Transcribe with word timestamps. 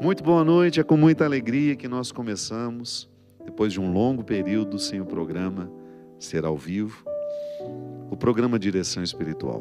Muito 0.00 0.22
boa 0.22 0.44
noite, 0.44 0.78
é 0.78 0.84
com 0.84 0.96
muita 0.96 1.24
alegria 1.24 1.74
que 1.74 1.88
nós 1.88 2.12
começamos, 2.12 3.10
depois 3.44 3.72
de 3.72 3.80
um 3.80 3.92
longo 3.92 4.22
período 4.22 4.78
sem 4.78 5.00
o 5.00 5.04
programa 5.04 5.68
ser 6.20 6.44
ao 6.44 6.56
vivo, 6.56 7.04
o 8.08 8.16
programa 8.16 8.60
Direção 8.60 9.02
Espiritual. 9.02 9.60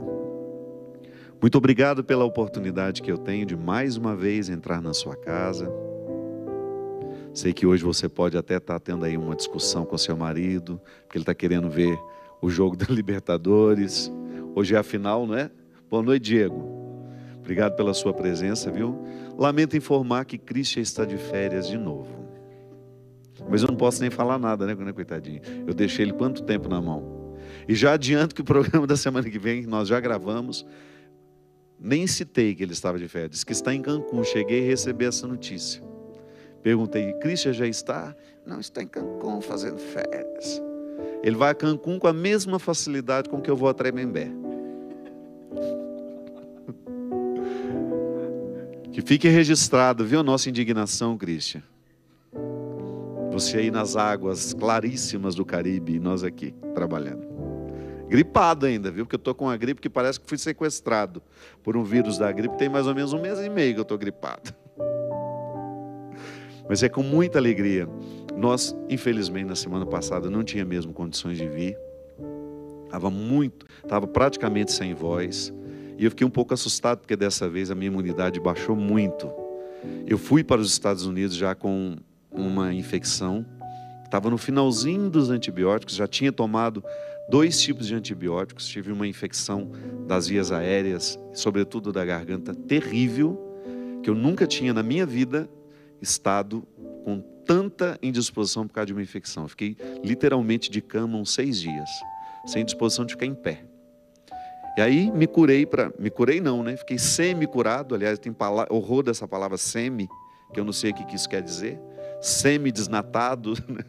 Muito 1.41 1.57
obrigado 1.57 2.03
pela 2.03 2.23
oportunidade 2.23 3.01
que 3.01 3.11
eu 3.11 3.17
tenho 3.17 3.47
de 3.47 3.55
mais 3.55 3.97
uma 3.97 4.15
vez 4.15 4.47
entrar 4.47 4.79
na 4.79 4.93
sua 4.93 5.15
casa. 5.15 5.71
Sei 7.33 7.51
que 7.51 7.65
hoje 7.65 7.83
você 7.83 8.07
pode 8.07 8.37
até 8.37 8.57
estar 8.57 8.79
tendo 8.79 9.05
aí 9.05 9.17
uma 9.17 9.35
discussão 9.35 9.85
com 9.85 9.97
seu 9.97 10.15
marido, 10.15 10.79
porque 11.01 11.17
ele 11.17 11.23
está 11.23 11.33
querendo 11.33 11.67
ver 11.67 11.97
o 12.39 12.49
jogo 12.49 12.77
da 12.77 12.85
Libertadores. 12.93 14.11
Hoje 14.53 14.75
é 14.75 14.77
a 14.77 14.83
final, 14.83 15.25
não 15.25 15.35
é? 15.35 15.49
Boa 15.89 16.03
noite, 16.03 16.25
Diego. 16.25 16.76
Obrigado 17.47 17.77
pela 17.77 17.93
sua 17.93 18.13
presença, 18.13 18.69
viu? 18.69 19.07
Lamento 19.37 19.77
informar 19.77 20.25
que 20.25 20.37
Christian 20.37 20.81
está 20.81 21.05
de 21.05 21.15
férias 21.15 21.65
de 21.65 21.77
novo. 21.77 22.27
Mas 23.49 23.61
eu 23.61 23.69
não 23.69 23.77
posso 23.77 24.01
nem 24.01 24.09
falar 24.09 24.37
nada, 24.37 24.65
né, 24.65 24.75
né, 24.75 24.91
coitadinho? 24.91 25.39
Eu 25.65 25.73
deixei 25.73 26.03
ele 26.03 26.11
quanto 26.11 26.43
tempo 26.43 26.67
na 26.67 26.81
mão? 26.81 27.37
E 27.65 27.73
já 27.73 27.93
adianto 27.93 28.35
que 28.35 28.41
o 28.41 28.43
programa 28.43 28.85
da 28.85 28.97
semana 28.97 29.29
que 29.29 29.39
vem, 29.39 29.65
nós 29.65 29.87
já 29.87 29.97
gravamos, 29.97 30.65
nem 31.79 32.05
citei 32.05 32.53
que 32.53 32.63
ele 32.63 32.73
estava 32.73 32.99
de 32.99 33.07
férias, 33.07 33.45
que 33.45 33.53
está 33.53 33.73
em 33.73 33.81
Cancún. 33.81 34.25
Cheguei 34.25 34.65
a 34.65 34.67
receber 34.67 35.05
essa 35.05 35.25
notícia. 35.25 35.81
Perguntei, 36.61 37.13
Christian 37.13 37.53
já 37.53 37.65
está? 37.65 38.13
Não, 38.45 38.59
está 38.59 38.83
em 38.83 38.87
Cancún 38.87 39.39
fazendo 39.39 39.77
férias. 39.77 40.61
Ele 41.23 41.37
vai 41.37 41.51
a 41.51 41.55
Cancún 41.55 41.97
com 41.97 42.07
a 42.07 42.13
mesma 42.13 42.59
facilidade 42.59 43.29
com 43.29 43.39
que 43.39 43.49
eu 43.49 43.55
vou 43.55 43.69
a 43.69 43.73
Tremembé. 43.73 44.29
Que 48.97 49.01
fique 49.03 49.29
registrado, 49.29 50.03
viu, 50.03 50.21
a 50.21 50.23
nossa 50.23 50.49
indignação, 50.49 51.15
Christian. 51.15 51.61
Você 53.31 53.57
aí 53.57 53.69
nas 53.69 53.95
águas 53.95 54.55
claríssimas 54.55 55.35
do 55.35 55.45
Caribe 55.45 55.93
e 55.93 55.99
nós 55.99 56.23
aqui 56.23 56.51
trabalhando. 56.73 57.21
Gripado 58.09 58.65
ainda, 58.65 58.89
viu? 58.89 59.05
Porque 59.05 59.13
eu 59.13 59.19
estou 59.19 59.35
com 59.35 59.45
uma 59.45 59.55
gripe 59.55 59.79
que 59.79 59.87
parece 59.87 60.19
que 60.19 60.27
fui 60.27 60.39
sequestrado 60.39 61.21
por 61.61 61.77
um 61.77 61.83
vírus 61.83 62.17
da 62.17 62.31
gripe. 62.31 62.57
Tem 62.57 62.69
mais 62.69 62.87
ou 62.87 62.95
menos 62.95 63.13
um 63.13 63.21
mês 63.21 63.37
e 63.37 63.47
meio 63.49 63.75
que 63.75 63.79
eu 63.79 63.83
estou 63.83 63.99
gripado. 63.99 64.51
Mas 66.67 66.81
é 66.81 66.89
com 66.89 67.03
muita 67.03 67.37
alegria. 67.37 67.87
Nós, 68.35 68.75
infelizmente, 68.89 69.45
na 69.45 69.55
semana 69.55 69.85
passada 69.85 70.27
não 70.27 70.43
tinha 70.43 70.65
mesmo 70.65 70.91
condições 70.91 71.37
de 71.37 71.47
vir. 71.47 71.77
Estava 72.85 73.11
muito, 73.11 73.67
estava 73.83 74.07
praticamente 74.07 74.71
sem 74.71 74.95
voz. 74.95 75.53
E 75.97 76.05
eu 76.05 76.11
fiquei 76.11 76.25
um 76.25 76.29
pouco 76.29 76.53
assustado 76.53 76.99
porque 76.99 77.15
dessa 77.15 77.49
vez 77.49 77.71
a 77.71 77.75
minha 77.75 77.87
imunidade 77.87 78.39
baixou 78.39 78.75
muito. 78.75 79.31
Eu 80.05 80.17
fui 80.17 80.43
para 80.43 80.61
os 80.61 80.71
Estados 80.71 81.05
Unidos 81.05 81.35
já 81.35 81.55
com 81.55 81.95
uma 82.31 82.73
infecção, 82.73 83.45
estava 84.03 84.29
no 84.29 84.37
finalzinho 84.37 85.09
dos 85.09 85.29
antibióticos, 85.29 85.95
já 85.95 86.07
tinha 86.07 86.31
tomado 86.31 86.83
dois 87.29 87.59
tipos 87.61 87.87
de 87.87 87.95
antibióticos, 87.95 88.67
tive 88.67 88.91
uma 88.91 89.07
infecção 89.07 89.71
das 90.07 90.27
vias 90.27 90.51
aéreas, 90.51 91.19
sobretudo 91.33 91.91
da 91.91 92.05
garganta, 92.05 92.53
terrível, 92.53 93.43
que 94.03 94.09
eu 94.09 94.15
nunca 94.15 94.47
tinha 94.47 94.73
na 94.73 94.83
minha 94.83 95.05
vida 95.05 95.49
estado 96.01 96.65
com 97.03 97.19
tanta 97.45 97.97
indisposição 98.01 98.67
por 98.67 98.73
causa 98.73 98.87
de 98.87 98.93
uma 98.93 99.01
infecção. 99.01 99.47
fiquei 99.47 99.75
literalmente 100.03 100.69
de 100.69 100.81
cama 100.81 101.17
uns 101.17 101.33
seis 101.33 101.59
dias, 101.59 101.89
sem 102.45 102.63
disposição 102.63 103.05
de 103.05 103.13
ficar 103.13 103.25
em 103.25 103.35
pé. 103.35 103.66
E 104.77 104.81
aí 104.81 105.11
me 105.11 105.25
curei 105.25 105.65
para. 105.65 105.91
Me 105.97 106.11
curei 106.11 106.39
não, 106.39 106.61
né? 106.61 106.77
Fiquei 106.77 106.99
semi-curado. 106.99 107.95
Aliás, 107.95 108.19
tem 108.19 108.31
horror 108.69 109.01
dessa 109.01 109.27
palavra 109.27 109.57
semi, 109.57 110.07
que 110.53 110.59
eu 110.59 110.63
não 110.63 110.71
sei 110.71 110.91
o 110.91 110.93
que 110.93 111.15
isso 111.15 111.27
quer 111.27 111.41
dizer. 111.41 111.79
Semi-desnatado. 112.21 113.53
Né? 113.67 113.83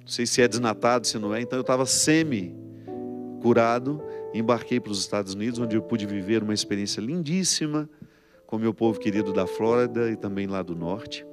Não 0.00 0.12
sei 0.12 0.24
se 0.24 0.40
é 0.40 0.46
desnatado, 0.46 1.04
se 1.04 1.18
não 1.18 1.34
é. 1.34 1.40
Então 1.40 1.58
eu 1.58 1.62
estava 1.62 1.84
semi-curado. 1.84 4.00
Embarquei 4.32 4.78
para 4.78 4.92
os 4.92 5.00
Estados 5.00 5.34
Unidos, 5.34 5.58
onde 5.58 5.76
eu 5.76 5.82
pude 5.82 6.06
viver 6.06 6.44
uma 6.44 6.54
experiência 6.54 7.00
lindíssima 7.00 7.90
com 8.46 8.56
meu 8.56 8.72
povo 8.72 9.00
querido 9.00 9.32
da 9.32 9.48
Flórida 9.48 10.08
e 10.08 10.16
também 10.16 10.46
lá 10.46 10.62
do 10.62 10.76
norte. 10.76 11.26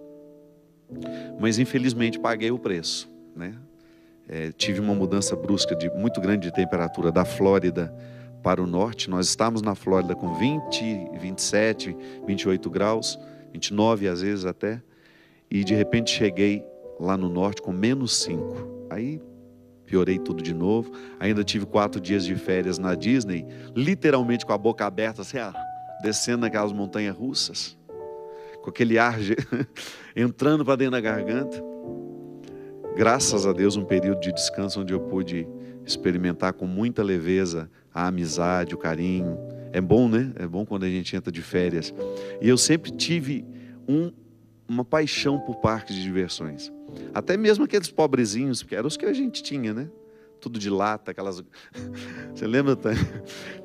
Mas 1.40 1.60
infelizmente 1.60 2.20
paguei 2.20 2.50
o 2.50 2.58
preço, 2.58 3.14
né? 3.36 3.54
É, 4.28 4.52
tive 4.52 4.80
uma 4.80 4.96
mudança 4.96 5.36
brusca 5.36 5.76
de 5.76 5.88
muito 5.92 6.20
grande 6.20 6.48
de 6.48 6.56
temperatura 6.56 7.12
da 7.12 7.24
Flórida 7.24 7.94
para 8.44 8.62
o 8.62 8.68
norte. 8.68 9.10
Nós 9.10 9.28
estávamos 9.28 9.62
na 9.62 9.74
Flórida 9.74 10.14
com 10.14 10.34
20, 10.36 11.18
27, 11.18 11.96
28 12.28 12.70
graus, 12.70 13.18
29 13.54 14.08
às 14.08 14.22
vezes 14.22 14.46
até, 14.46 14.84
e 15.50 15.64
de 15.64 15.74
repente 15.74 16.12
cheguei 16.12 16.64
lá 17.00 17.16
no 17.18 17.30
norte 17.30 17.62
com 17.62 17.72
menos 17.72 18.16
5. 18.18 18.88
Aí 18.90 19.22
piorei 19.86 20.20
tudo 20.20 20.44
de 20.44 20.54
novo. 20.54 20.92
Ainda 21.20 21.44
tive 21.44 21.66
quatro 21.66 22.02
dias 22.02 22.26
de 22.26 22.36
férias 22.36 22.78
na 22.78 22.96
Disney, 22.96 23.46
literalmente 23.76 24.46
com 24.46 24.54
a 24.54 24.58
boca 24.58 24.86
aberta, 24.86 25.22
assim, 25.22 25.38
ah, 25.38 25.54
descendo 26.02 26.40
naquelas 26.40 26.74
montanhas 26.74 27.16
russas, 27.16 27.78
com 28.62 28.70
aquele 28.70 28.98
ar 28.98 29.18
entrando 30.16 30.66
para 30.66 30.76
dentro 30.76 30.94
da 30.94 31.02
garganta. 31.02 31.64
Graças 32.96 33.46
a 33.46 33.54
Deus, 33.54 33.76
um 33.76 33.86
período 33.86 34.20
de 34.20 34.32
descanso 34.32 34.82
onde 34.82 34.94
eu 34.94 35.00
pude 35.00 35.48
experimentar 35.86 36.54
com 36.54 36.66
muita 36.66 37.04
leveza 37.04 37.70
a 37.94 38.08
amizade, 38.08 38.74
o 38.74 38.78
carinho. 38.78 39.38
É 39.72 39.82
bom, 39.82 40.08
né? 40.08 40.32
É 40.36 40.48
bom 40.48 40.66
quando 40.66 40.84
a 40.84 40.90
gente 40.90 41.16
entra 41.16 41.32
de 41.32 41.42
férias. 41.42 41.94
E 42.42 42.48
eu 42.48 42.58
sempre 42.58 42.92
tive 42.92 43.46
um, 43.88 44.12
uma 44.68 44.86
paixão 44.86 45.40
por 45.40 45.58
parques 45.58 45.96
de 45.96 46.02
diversões. 46.02 46.72
Até 47.14 47.38
mesmo 47.38 47.64
aqueles 47.64 47.90
pobrezinhos, 47.90 48.62
porque 48.62 48.76
eram 48.76 48.88
os 48.88 48.98
que 48.98 49.06
a 49.06 49.14
gente 49.14 49.42
tinha, 49.42 49.74
né? 49.74 49.90
Tudo 50.40 50.60
de 50.60 50.70
lata, 50.70 51.12
aquelas. 51.12 51.44
Você 52.34 52.46
lembra? 52.46 52.78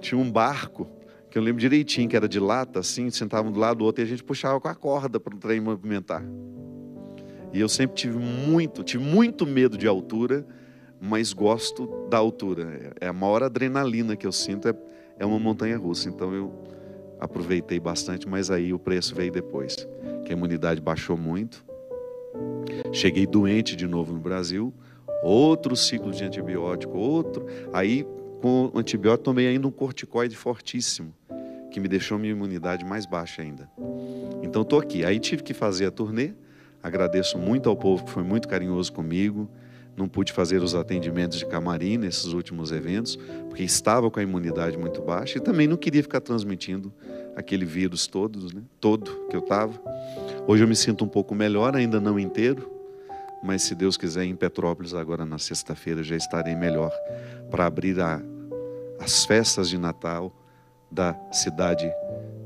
Tinha 0.01 0.19
um 0.19 0.31
barco, 0.31 0.89
que 1.31 1.37
eu 1.37 1.43
lembro 1.43 1.61
direitinho, 1.61 2.09
que 2.09 2.17
era 2.17 2.29
de 2.29 2.41
lata, 2.41 2.81
assim, 2.81 3.11
sentavam 3.11 3.53
do 3.53 3.59
lado 3.59 3.79
do 3.79 3.85
outro 3.85 4.03
e 4.03 4.05
a 4.05 4.09
gente 4.09 4.25
puxava 4.25 4.61
com 4.61 4.69
a 4.69 4.75
corda 4.75 5.21
para 5.21 5.35
o 5.35 5.39
trem 5.39 5.61
movimentar. 5.61 6.23
E 7.53 7.61
eu 7.61 7.69
sempre 7.69 7.97
tive 7.97 8.19
muito, 8.19 8.83
tive 8.83 9.03
muito 9.03 9.47
medo 9.47 9.77
de 9.77 9.87
altura 9.87 10.47
mas 11.01 11.33
gosto 11.33 12.07
da 12.09 12.19
altura. 12.19 12.93
É 13.01 13.09
a 13.09 13.13
maior 13.13 13.43
adrenalina 13.43 14.17
que 14.17 14.27
eu 14.27 14.33
sinto 14.33 14.69
é, 14.69 14.75
é 15.19 15.27
uma 15.27 15.39
montanha 15.39 15.77
russa. 15.77 16.09
Então 16.09 16.33
eu 16.35 16.53
aproveitei 17.21 17.81
bastante, 17.81 18.29
mas 18.29 18.51
aí 18.51 18.73
o 18.73 18.79
preço 18.79 19.15
veio 19.15 19.33
depois, 19.33 19.77
que 20.25 20.33
a 20.33 20.37
imunidade 20.37 20.81
baixou 20.81 21.17
muito. 21.17 21.65
Cheguei 22.93 23.27
doente 23.27 23.75
de 23.75 23.87
novo 23.87 24.13
no 24.13 24.21
Brasil, 24.21 24.73
outro 25.23 25.75
ciclo 25.77 26.11
de 26.13 26.25
antibiótico, 26.25 26.97
outro. 26.97 27.47
Aí 27.73 28.07
com 28.41 28.71
o 28.73 28.79
antibiótico 28.79 29.25
tomei 29.25 29.49
ainda 29.49 29.67
um 29.67 29.71
corticoide 29.71 30.37
fortíssimo, 30.37 31.13
que 31.71 31.81
me 31.81 31.89
deixou 31.89 32.19
minha 32.19 32.33
imunidade 32.33 32.85
mais 32.85 33.05
baixa 33.05 33.43
ainda. 33.43 33.69
Então 34.43 34.63
estou 34.63 34.79
aqui. 34.79 35.05
Aí 35.05 35.19
tive 35.19 35.43
que 35.43 35.55
fazer 35.55 35.87
a 35.87 35.91
turnê. 35.91 36.33
Agradeço 36.81 37.37
muito 37.37 37.69
ao 37.69 37.77
povo 37.77 38.05
que 38.05 38.11
foi 38.11 38.23
muito 38.23 38.47
carinhoso 38.47 38.93
comigo 38.93 39.51
não 39.99 40.09
pude 40.09 40.33
fazer 40.33 40.63
os 40.63 40.75
atendimentos 40.75 41.39
de 41.39 41.47
camarim 41.47 41.99
nesses 41.99 42.27
últimos 42.27 42.71
eventos, 42.71 43.17
porque 43.49 43.65
estava 43.65 44.11
com 44.11 44.21
a 44.21 44.23
imunidade 44.23 44.79
muito 44.79 45.03
baixa 45.03 45.39
e 45.39 45.41
também 45.41 45.67
não 45.67 45.77
queria 45.77 46.03
ficar 46.03 46.21
transmitindo 46.21 46.93
aquele 47.35 47.65
vírus 47.65 48.07
todo, 48.07 48.55
né? 48.55 48.63
todo 48.81 49.27
que 49.29 49.37
eu 49.37 49.41
estava. 49.41 49.73
Hoje 50.47 50.63
eu 50.63 50.69
me 50.69 50.77
sinto 50.77 51.05
um 51.05 51.09
pouco 51.09 51.35
melhor, 51.35 51.75
ainda 51.75 52.01
não 52.01 52.19
inteiro, 52.19 52.71
mas 53.43 53.63
se 53.63 53.75
Deus 53.75 53.97
quiser, 53.97 54.25
em 54.25 54.35
Petrópolis, 54.35 54.95
agora 54.95 55.25
na 55.25 55.39
sexta-feira, 55.39 56.03
já 56.03 56.17
estarei 56.17 56.55
melhor 56.55 56.93
para 57.51 57.67
abrir 57.67 58.01
a, 58.01 58.23
as 58.99 59.25
festas 59.25 59.69
de 59.69 59.79
Natal 59.79 60.33
da 60.91 61.15
cidade 61.33 61.91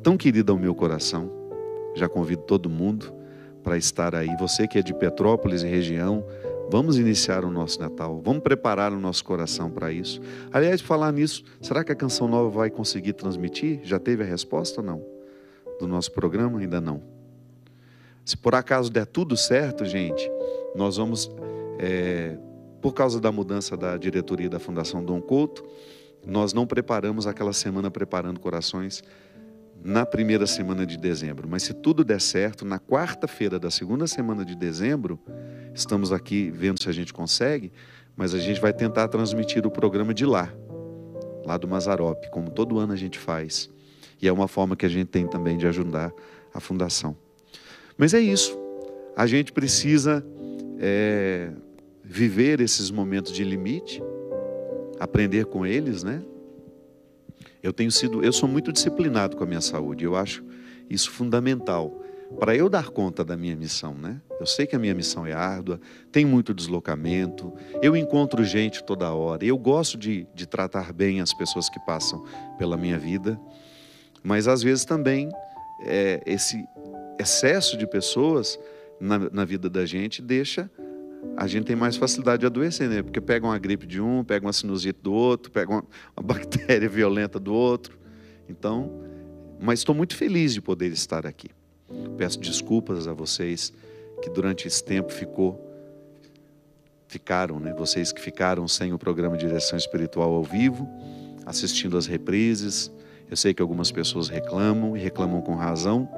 tão 0.02 0.16
querida 0.16 0.52
ao 0.52 0.58
meu 0.58 0.74
coração. 0.74 1.30
Já 1.94 2.08
convido 2.08 2.42
todo 2.42 2.68
mundo 2.68 3.12
para 3.62 3.76
estar 3.76 4.14
aí. 4.14 4.34
Você 4.38 4.66
que 4.66 4.78
é 4.78 4.82
de 4.82 4.92
Petrópolis 4.92 5.62
e 5.62 5.68
região, 5.68 6.24
Vamos 6.72 6.96
iniciar 6.98 7.44
o 7.44 7.50
nosso 7.50 7.78
Natal, 7.78 8.18
vamos 8.24 8.42
preparar 8.42 8.94
o 8.94 8.98
nosso 8.98 9.22
coração 9.26 9.70
para 9.70 9.92
isso. 9.92 10.22
Aliás, 10.50 10.80
falar 10.80 11.12
nisso, 11.12 11.44
será 11.60 11.84
que 11.84 11.92
a 11.92 11.94
canção 11.94 12.26
nova 12.26 12.48
vai 12.48 12.70
conseguir 12.70 13.12
transmitir? 13.12 13.80
Já 13.84 13.98
teve 13.98 14.22
a 14.22 14.26
resposta 14.26 14.80
ou 14.80 14.86
não? 14.86 15.04
Do 15.78 15.86
nosso 15.86 16.10
programa? 16.12 16.60
Ainda 16.60 16.80
não. 16.80 17.02
Se 18.24 18.38
por 18.38 18.54
acaso 18.54 18.90
der 18.90 19.04
tudo 19.04 19.36
certo, 19.36 19.84
gente, 19.84 20.26
nós 20.74 20.96
vamos, 20.96 21.30
é, 21.78 22.38
por 22.80 22.94
causa 22.94 23.20
da 23.20 23.30
mudança 23.30 23.76
da 23.76 23.98
diretoria 23.98 24.48
da 24.48 24.58
Fundação 24.58 25.04
Dom 25.04 25.20
Couto, 25.20 25.62
nós 26.26 26.54
não 26.54 26.66
preparamos 26.66 27.26
aquela 27.26 27.52
semana 27.52 27.90
preparando 27.90 28.40
corações 28.40 29.04
na 29.84 30.06
primeira 30.06 30.46
semana 30.46 30.86
de 30.86 30.96
dezembro. 30.96 31.48
Mas 31.48 31.64
se 31.64 31.74
tudo 31.74 32.04
der 32.04 32.20
certo, 32.20 32.64
na 32.64 32.78
quarta-feira 32.78 33.58
da 33.58 33.70
segunda 33.70 34.06
semana 34.06 34.44
de 34.44 34.54
dezembro, 34.54 35.18
estamos 35.74 36.12
aqui 36.12 36.50
vendo 36.50 36.82
se 36.82 36.88
a 36.88 36.92
gente 36.92 37.12
consegue, 37.12 37.72
mas 38.16 38.34
a 38.34 38.38
gente 38.38 38.60
vai 38.60 38.72
tentar 38.72 39.08
transmitir 39.08 39.66
o 39.66 39.70
programa 39.70 40.14
de 40.14 40.24
lá, 40.24 40.52
lá 41.44 41.56
do 41.56 41.66
Mazarop, 41.66 42.28
como 42.30 42.50
todo 42.50 42.78
ano 42.78 42.92
a 42.92 42.96
gente 42.96 43.18
faz. 43.18 43.70
E 44.20 44.28
é 44.28 44.32
uma 44.32 44.46
forma 44.46 44.76
que 44.76 44.86
a 44.86 44.88
gente 44.88 45.08
tem 45.08 45.26
também 45.26 45.58
de 45.58 45.66
ajudar 45.66 46.12
a 46.54 46.60
fundação. 46.60 47.16
Mas 47.96 48.14
é 48.14 48.20
isso. 48.20 48.56
A 49.16 49.26
gente 49.26 49.52
precisa 49.52 50.24
é, 50.78 51.50
viver 52.04 52.60
esses 52.60 52.90
momentos 52.90 53.32
de 53.32 53.42
limite, 53.42 54.02
aprender 55.00 55.46
com 55.46 55.66
eles, 55.66 56.04
né? 56.04 56.22
Eu 57.62 57.72
tenho 57.72 57.90
sido, 57.90 58.24
eu 58.24 58.32
sou 58.32 58.48
muito 58.48 58.72
disciplinado 58.72 59.36
com 59.36 59.44
a 59.44 59.46
minha 59.46 59.60
saúde. 59.60 60.04
Eu 60.04 60.16
acho 60.16 60.44
isso 60.90 61.10
fundamental 61.10 62.02
para 62.38 62.56
eu 62.56 62.68
dar 62.68 62.88
conta 62.88 63.24
da 63.24 63.36
minha 63.36 63.54
missão, 63.54 63.94
né? 63.94 64.20
Eu 64.40 64.46
sei 64.46 64.66
que 64.66 64.74
a 64.74 64.78
minha 64.78 64.94
missão 64.94 65.26
é 65.26 65.32
árdua, 65.32 65.80
tem 66.10 66.24
muito 66.24 66.54
deslocamento, 66.54 67.52
eu 67.82 67.96
encontro 67.96 68.42
gente 68.44 68.82
toda 68.82 69.12
hora, 69.12 69.44
eu 69.44 69.56
gosto 69.58 69.98
de, 69.98 70.26
de 70.34 70.46
tratar 70.46 70.92
bem 70.92 71.20
as 71.20 71.32
pessoas 71.32 71.68
que 71.68 71.78
passam 71.80 72.24
pela 72.58 72.76
minha 72.76 72.98
vida, 72.98 73.38
mas 74.22 74.48
às 74.48 74.62
vezes 74.62 74.84
também 74.84 75.28
é, 75.84 76.22
esse 76.26 76.64
excesso 77.20 77.76
de 77.76 77.86
pessoas 77.86 78.58
na, 78.98 79.18
na 79.30 79.44
vida 79.44 79.68
da 79.68 79.84
gente 79.84 80.22
deixa 80.22 80.70
a 81.36 81.46
gente 81.46 81.64
tem 81.64 81.76
mais 81.76 81.96
facilidade 81.96 82.40
de 82.40 82.46
adoecer, 82.46 82.88
né? 82.88 83.02
Porque 83.02 83.20
pega 83.20 83.46
uma 83.46 83.58
gripe 83.58 83.86
de 83.86 84.00
um, 84.00 84.24
pega 84.24 84.46
uma 84.46 84.52
sinusite 84.52 84.98
do 85.02 85.12
outro, 85.12 85.50
pega 85.50 85.70
uma, 85.70 85.84
uma 86.16 86.22
bactéria 86.34 86.88
violenta 86.88 87.38
do 87.38 87.52
outro. 87.52 87.98
Então, 88.48 88.90
mas 89.60 89.80
estou 89.80 89.94
muito 89.94 90.16
feliz 90.16 90.52
de 90.52 90.60
poder 90.60 90.92
estar 90.92 91.26
aqui. 91.26 91.48
Peço 92.16 92.40
desculpas 92.40 93.06
a 93.06 93.12
vocês 93.12 93.72
que 94.20 94.30
durante 94.30 94.66
esse 94.66 94.82
tempo 94.82 95.12
ficou 95.12 95.68
ficaram, 97.06 97.60
né? 97.60 97.74
Vocês 97.74 98.10
que 98.10 98.20
ficaram 98.20 98.66
sem 98.66 98.92
o 98.92 98.98
programa 98.98 99.36
de 99.36 99.46
direção 99.46 99.76
espiritual 99.76 100.32
ao 100.32 100.42
vivo, 100.42 100.88
assistindo 101.44 101.98
as 101.98 102.06
reprises. 102.06 102.90
Eu 103.30 103.36
sei 103.36 103.52
que 103.52 103.60
algumas 103.60 103.92
pessoas 103.92 104.28
reclamam 104.28 104.96
e 104.96 105.00
reclamam 105.00 105.42
com 105.42 105.54
razão. 105.54 106.08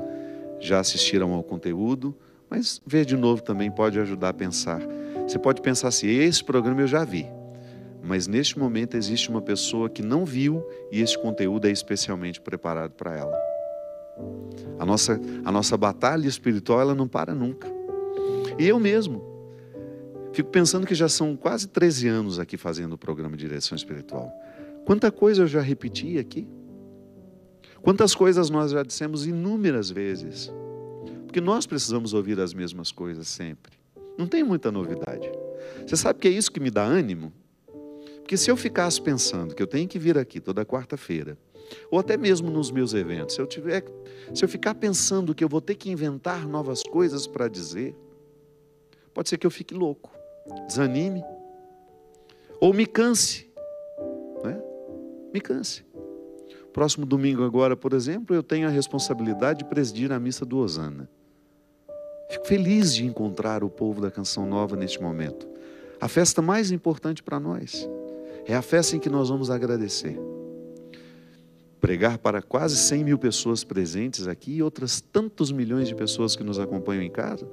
Já 0.60 0.78
assistiram 0.78 1.32
ao 1.32 1.42
conteúdo, 1.42 2.16
mas 2.48 2.80
ver 2.86 3.04
de 3.04 3.16
novo 3.16 3.42
também 3.42 3.70
pode 3.70 3.98
ajudar 3.98 4.30
a 4.30 4.34
pensar. 4.34 4.80
Você 5.26 5.38
pode 5.38 5.60
pensar 5.60 5.88
assim: 5.88 6.08
esse 6.08 6.42
programa 6.42 6.82
eu 6.82 6.86
já 6.86 7.04
vi, 7.04 7.26
mas 8.02 8.26
neste 8.26 8.58
momento 8.58 8.96
existe 8.96 9.30
uma 9.30 9.40
pessoa 9.40 9.88
que 9.88 10.02
não 10.02 10.24
viu 10.24 10.64
e 10.92 11.00
esse 11.00 11.18
conteúdo 11.18 11.66
é 11.66 11.70
especialmente 11.70 12.40
preparado 12.40 12.92
para 12.92 13.16
ela. 13.16 13.36
A 14.78 14.84
nossa, 14.84 15.20
a 15.44 15.50
nossa 15.50 15.76
batalha 15.76 16.28
espiritual 16.28 16.80
ela 16.80 16.94
não 16.94 17.08
para 17.08 17.34
nunca. 17.34 17.68
E 18.58 18.68
eu 18.68 18.78
mesmo 18.78 19.22
fico 20.32 20.50
pensando 20.50 20.86
que 20.86 20.94
já 20.94 21.08
são 21.08 21.36
quase 21.36 21.68
13 21.68 22.08
anos 22.08 22.38
aqui 22.38 22.56
fazendo 22.56 22.94
o 22.94 22.98
programa 22.98 23.36
de 23.36 23.46
direção 23.46 23.76
espiritual. 23.76 24.32
Quanta 24.84 25.10
coisa 25.10 25.42
eu 25.42 25.46
já 25.46 25.60
repeti 25.60 26.18
aqui? 26.18 26.46
Quantas 27.82 28.14
coisas 28.14 28.50
nós 28.50 28.70
já 28.70 28.82
dissemos 28.82 29.26
inúmeras 29.26 29.90
vezes? 29.90 30.52
Porque 31.34 31.44
nós 31.44 31.66
precisamos 31.66 32.14
ouvir 32.14 32.38
as 32.38 32.54
mesmas 32.54 32.92
coisas 32.92 33.26
sempre. 33.26 33.72
Não 34.16 34.24
tem 34.24 34.44
muita 34.44 34.70
novidade. 34.70 35.28
Você 35.84 35.96
sabe 35.96 36.20
que 36.20 36.28
é 36.28 36.30
isso 36.30 36.48
que 36.48 36.60
me 36.60 36.70
dá 36.70 36.84
ânimo? 36.84 37.32
Porque 38.20 38.36
se 38.36 38.52
eu 38.52 38.56
ficasse 38.56 39.02
pensando 39.02 39.52
que 39.52 39.60
eu 39.60 39.66
tenho 39.66 39.88
que 39.88 39.98
vir 39.98 40.16
aqui 40.16 40.38
toda 40.38 40.64
quarta-feira, 40.64 41.36
ou 41.90 41.98
até 41.98 42.16
mesmo 42.16 42.52
nos 42.52 42.70
meus 42.70 42.94
eventos, 42.94 43.34
se 43.34 43.40
eu 43.40 43.48
tiver, 43.48 43.84
se 44.32 44.44
eu 44.44 44.48
ficar 44.48 44.76
pensando 44.76 45.34
que 45.34 45.42
eu 45.42 45.48
vou 45.48 45.60
ter 45.60 45.74
que 45.74 45.90
inventar 45.90 46.46
novas 46.46 46.84
coisas 46.84 47.26
para 47.26 47.48
dizer, 47.48 47.96
pode 49.12 49.28
ser 49.28 49.36
que 49.36 49.44
eu 49.44 49.50
fique 49.50 49.74
louco, 49.74 50.12
desanime, 50.68 51.24
ou 52.60 52.72
me 52.72 52.86
canse, 52.86 53.50
né? 54.44 54.62
Me 55.32 55.40
canse. 55.40 55.84
Próximo 56.72 57.04
domingo 57.04 57.42
agora, 57.42 57.76
por 57.76 57.92
exemplo, 57.92 58.36
eu 58.36 58.42
tenho 58.44 58.68
a 58.68 58.70
responsabilidade 58.70 59.58
de 59.58 59.64
presidir 59.64 60.12
a 60.12 60.20
missa 60.20 60.46
do 60.46 60.58
Osana. 60.58 61.10
Fico 62.34 62.48
feliz 62.48 62.92
de 62.92 63.06
encontrar 63.06 63.62
o 63.62 63.70
povo 63.70 64.00
da 64.00 64.10
Canção 64.10 64.44
Nova 64.44 64.74
neste 64.74 65.00
momento. 65.00 65.46
A 66.00 66.08
festa 66.08 66.42
mais 66.42 66.72
importante 66.72 67.22
para 67.22 67.38
nós 67.38 67.88
é 68.44 68.56
a 68.56 68.60
festa 68.60 68.96
em 68.96 68.98
que 68.98 69.08
nós 69.08 69.28
vamos 69.28 69.50
agradecer 69.50 70.18
pregar 71.80 72.18
para 72.18 72.42
quase 72.42 72.74
100 72.76 73.04
mil 73.04 73.18
pessoas 73.18 73.62
presentes 73.62 74.26
aqui 74.26 74.56
e 74.56 74.62
outras 74.64 75.00
tantos 75.00 75.52
milhões 75.52 75.86
de 75.86 75.94
pessoas 75.94 76.34
que 76.34 76.42
nos 76.42 76.58
acompanham 76.58 77.04
em 77.04 77.10
casa, 77.10 77.46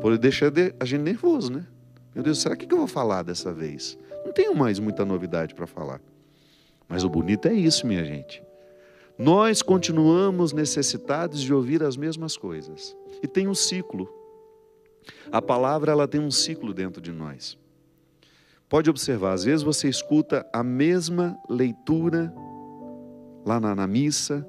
pode 0.00 0.16
deixar 0.16 0.50
a 0.80 0.84
gente 0.86 1.02
nervoso, 1.02 1.52
né? 1.52 1.66
Meu 2.14 2.24
Deus, 2.24 2.40
será 2.40 2.56
que 2.56 2.72
eu 2.72 2.78
vou 2.78 2.86
falar 2.86 3.22
dessa 3.22 3.52
vez? 3.52 3.98
Não 4.24 4.32
tenho 4.32 4.54
mais 4.54 4.78
muita 4.78 5.04
novidade 5.04 5.54
para 5.54 5.66
falar. 5.66 6.00
Mas 6.88 7.04
o 7.04 7.10
bonito 7.10 7.48
é 7.48 7.52
isso, 7.52 7.86
minha 7.86 8.04
gente. 8.04 8.42
Nós 9.18 9.60
continuamos 9.60 10.54
necessitados 10.54 11.42
de 11.42 11.52
ouvir 11.52 11.82
as 11.82 11.98
mesmas 11.98 12.34
coisas. 12.34 12.96
E 13.22 13.26
tem 13.26 13.48
um 13.48 13.54
ciclo. 13.54 14.08
A 15.30 15.40
palavra 15.40 15.92
ela 15.92 16.08
tem 16.08 16.20
um 16.20 16.30
ciclo 16.30 16.72
dentro 16.72 17.00
de 17.00 17.12
nós. 17.12 17.58
Pode 18.68 18.90
observar, 18.90 19.32
às 19.32 19.44
vezes 19.44 19.62
você 19.62 19.88
escuta 19.88 20.44
a 20.52 20.62
mesma 20.62 21.38
leitura 21.48 22.32
lá 23.44 23.60
na, 23.60 23.74
na 23.74 23.86
missa. 23.86 24.46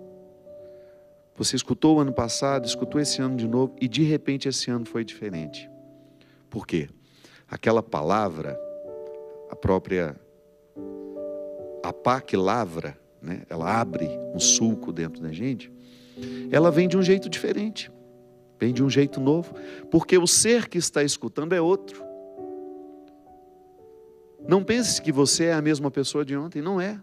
Você 1.35 1.55
escutou 1.55 1.97
o 1.97 1.99
ano 1.99 2.11
passado, 2.11 2.65
escutou 2.65 2.99
esse 2.99 3.21
ano 3.21 3.37
de 3.37 3.47
novo 3.47 3.75
e 3.79 3.87
de 3.87 4.01
repente 4.01 4.47
esse 4.47 4.71
ano 4.71 4.85
foi 4.85 5.05
diferente. 5.05 5.69
Por 6.49 6.65
quê? 6.65 6.89
Aquela 7.47 7.83
palavra, 7.83 8.59
a 9.51 9.55
própria 9.55 10.19
a 11.83 11.93
pá 11.93 12.19
que 12.19 12.35
lavra, 12.35 12.97
né? 13.21 13.43
ela 13.49 13.79
abre 13.79 14.09
um 14.33 14.39
sulco 14.39 14.91
dentro 14.91 15.21
da 15.21 15.31
gente, 15.31 15.71
ela 16.51 16.71
vem 16.71 16.87
de 16.87 16.97
um 16.97 17.01
jeito 17.01 17.29
diferente, 17.29 17.91
vem 18.59 18.73
de 18.73 18.83
um 18.83 18.89
jeito 18.89 19.19
novo, 19.19 19.53
porque 19.91 20.17
o 20.17 20.27
ser 20.27 20.67
que 20.67 20.77
está 20.77 21.03
escutando 21.03 21.53
é 21.53 21.61
outro. 21.61 22.03
Não 24.47 24.63
pense 24.63 25.01
que 25.01 25.11
você 25.11 25.45
é 25.45 25.53
a 25.53 25.61
mesma 25.61 25.91
pessoa 25.91 26.23
de 26.23 26.35
ontem, 26.35 26.61
não 26.61 26.79
é. 26.79 26.99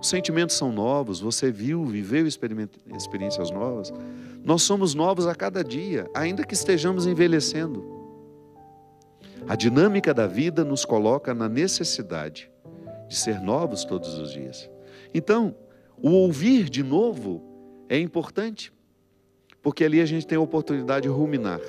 Os 0.00 0.08
sentimentos 0.08 0.56
são 0.56 0.72
novos, 0.72 1.20
você 1.20 1.50
viu, 1.50 1.84
viveu 1.84 2.26
experiências 2.26 3.50
novas. 3.50 3.92
Nós 4.44 4.62
somos 4.62 4.94
novos 4.94 5.26
a 5.26 5.34
cada 5.34 5.64
dia, 5.64 6.08
ainda 6.14 6.44
que 6.44 6.54
estejamos 6.54 7.06
envelhecendo. 7.06 7.98
A 9.48 9.56
dinâmica 9.56 10.14
da 10.14 10.26
vida 10.26 10.64
nos 10.64 10.84
coloca 10.84 11.34
na 11.34 11.48
necessidade 11.48 12.50
de 13.08 13.16
ser 13.16 13.40
novos 13.40 13.84
todos 13.84 14.14
os 14.14 14.32
dias. 14.32 14.70
Então, 15.12 15.54
o 15.96 16.10
ouvir 16.10 16.68
de 16.68 16.82
novo 16.82 17.42
é 17.88 17.98
importante, 17.98 18.72
porque 19.68 19.84
ali 19.84 20.00
a 20.00 20.06
gente 20.06 20.26
tem 20.26 20.38
a 20.38 20.40
oportunidade 20.40 21.02
de 21.02 21.08
ruminar. 21.10 21.60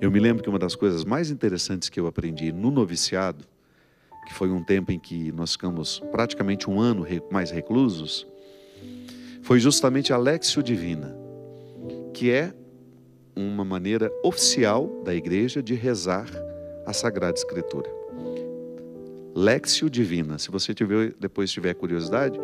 Eu 0.00 0.08
me 0.08 0.20
lembro 0.20 0.40
que 0.40 0.48
uma 0.48 0.56
das 0.56 0.76
coisas 0.76 1.04
mais 1.04 1.28
interessantes 1.28 1.88
que 1.88 1.98
eu 1.98 2.06
aprendi 2.06 2.52
no 2.52 2.70
noviciado 2.70 3.44
que 4.24 4.32
foi 4.32 4.52
um 4.52 4.62
tempo 4.62 4.92
em 4.92 4.98
que 5.00 5.32
nós 5.32 5.54
ficamos 5.54 5.98
praticamente 6.12 6.70
um 6.70 6.80
ano 6.80 7.04
mais 7.28 7.50
reclusos, 7.50 8.24
foi 9.42 9.58
justamente 9.58 10.12
a 10.12 10.16
Lexio 10.16 10.62
Divina, 10.62 11.12
que 12.12 12.30
é 12.30 12.54
uma 13.34 13.64
maneira 13.64 14.08
oficial 14.22 15.02
da 15.04 15.12
igreja 15.12 15.60
de 15.60 15.74
rezar 15.74 16.28
a 16.86 16.92
Sagrada 16.92 17.36
Escritura. 17.36 17.90
Lexio 19.34 19.90
Divina, 19.90 20.38
se 20.38 20.52
você 20.52 20.72
tiver, 20.72 21.14
depois 21.18 21.50
tiver 21.50 21.74
curiosidade, 21.74 22.38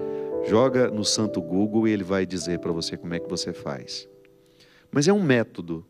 joga 0.49 0.90
no 0.90 1.04
Santo 1.04 1.40
Google 1.40 1.87
e 1.88 1.92
ele 1.92 2.04
vai 2.04 2.26
dizer 2.26 2.59
para 2.59 2.73
você 2.73 2.97
como 2.97 3.14
é 3.14 3.20
que 3.20 3.28
você 3.28 3.52
faz. 3.52 4.09
Mas 4.90 5.06
é 5.06 5.12
um 5.12 5.23
método 5.23 5.85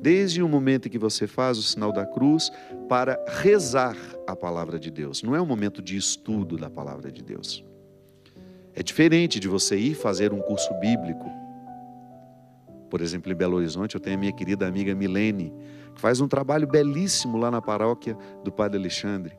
desde 0.00 0.42
o 0.42 0.48
momento 0.48 0.86
em 0.86 0.90
que 0.90 0.98
você 0.98 1.26
faz 1.26 1.58
o 1.58 1.62
sinal 1.62 1.92
da 1.92 2.06
cruz, 2.06 2.50
para 2.88 3.22
rezar 3.26 3.96
a 4.26 4.36
palavra 4.36 4.78
de 4.78 4.90
Deus. 4.90 5.22
Não 5.22 5.34
é 5.34 5.40
um 5.40 5.46
momento 5.46 5.82
de 5.82 5.96
estudo 5.96 6.56
da 6.56 6.70
palavra 6.70 7.10
de 7.10 7.22
Deus. 7.22 7.64
É 8.74 8.82
diferente 8.82 9.40
de 9.40 9.48
você 9.48 9.76
ir 9.76 9.94
fazer 9.94 10.32
um 10.32 10.40
curso 10.40 10.72
bíblico. 10.74 11.28
Por 12.88 13.00
exemplo, 13.00 13.30
em 13.30 13.34
Belo 13.34 13.56
Horizonte, 13.56 13.96
eu 13.96 14.00
tenho 14.00 14.16
a 14.16 14.20
minha 14.20 14.32
querida 14.32 14.66
amiga 14.66 14.94
Milene, 14.94 15.52
que 15.94 16.00
faz 16.00 16.20
um 16.20 16.28
trabalho 16.28 16.66
belíssimo 16.66 17.36
lá 17.36 17.50
na 17.50 17.60
paróquia 17.60 18.16
do 18.44 18.52
Padre 18.52 18.78
Alexandre. 18.78 19.36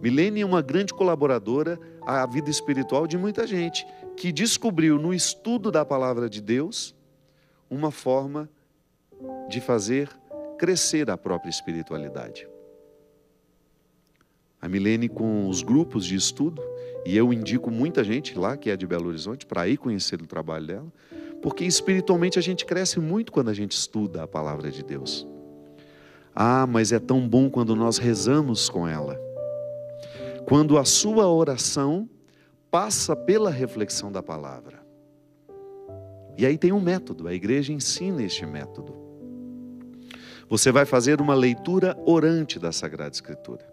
Milene 0.00 0.40
é 0.40 0.46
uma 0.46 0.62
grande 0.62 0.94
colaboradora 0.94 1.78
à 2.02 2.24
vida 2.26 2.48
espiritual 2.48 3.06
de 3.06 3.18
muita 3.18 3.46
gente 3.46 3.86
que 4.16 4.32
descobriu 4.32 4.98
no 4.98 5.12
estudo 5.12 5.70
da 5.70 5.84
palavra 5.84 6.28
de 6.28 6.40
Deus 6.40 6.94
uma 7.68 7.90
forma 7.90 8.48
de 9.48 9.60
fazer 9.60 10.08
crescer 10.58 11.10
a 11.10 11.16
própria 11.16 11.50
espiritualidade. 11.50 12.48
A 14.60 14.68
Milene, 14.68 15.08
com 15.08 15.48
os 15.48 15.62
grupos 15.62 16.04
de 16.04 16.14
estudo, 16.14 16.62
e 17.06 17.16
eu 17.16 17.32
indico 17.32 17.70
muita 17.70 18.04
gente 18.04 18.38
lá 18.38 18.56
que 18.56 18.68
é 18.68 18.76
de 18.76 18.86
Belo 18.86 19.08
Horizonte 19.08 19.46
para 19.46 19.66
ir 19.68 19.78
conhecer 19.78 20.20
o 20.20 20.26
trabalho 20.26 20.66
dela, 20.66 20.92
porque 21.40 21.64
espiritualmente 21.64 22.38
a 22.38 22.42
gente 22.42 22.66
cresce 22.66 23.00
muito 23.00 23.32
quando 23.32 23.48
a 23.48 23.54
gente 23.54 23.72
estuda 23.72 24.22
a 24.22 24.28
palavra 24.28 24.70
de 24.70 24.82
Deus. 24.82 25.26
Ah, 26.34 26.66
mas 26.66 26.92
é 26.92 26.98
tão 26.98 27.26
bom 27.26 27.48
quando 27.48 27.74
nós 27.74 27.96
rezamos 27.96 28.68
com 28.68 28.86
ela. 28.86 29.29
Quando 30.46 30.78
a 30.78 30.84
sua 30.84 31.28
oração 31.28 32.08
passa 32.70 33.16
pela 33.16 33.50
reflexão 33.50 34.12
da 34.12 34.22
palavra. 34.22 34.80
E 36.36 36.46
aí 36.46 36.56
tem 36.56 36.72
um 36.72 36.80
método, 36.80 37.26
a 37.26 37.34
igreja 37.34 37.72
ensina 37.72 38.22
este 38.22 38.46
método. 38.46 38.94
Você 40.48 40.72
vai 40.72 40.84
fazer 40.84 41.20
uma 41.20 41.34
leitura 41.34 41.96
orante 42.06 42.58
da 42.58 42.72
Sagrada 42.72 43.14
Escritura. 43.14 43.64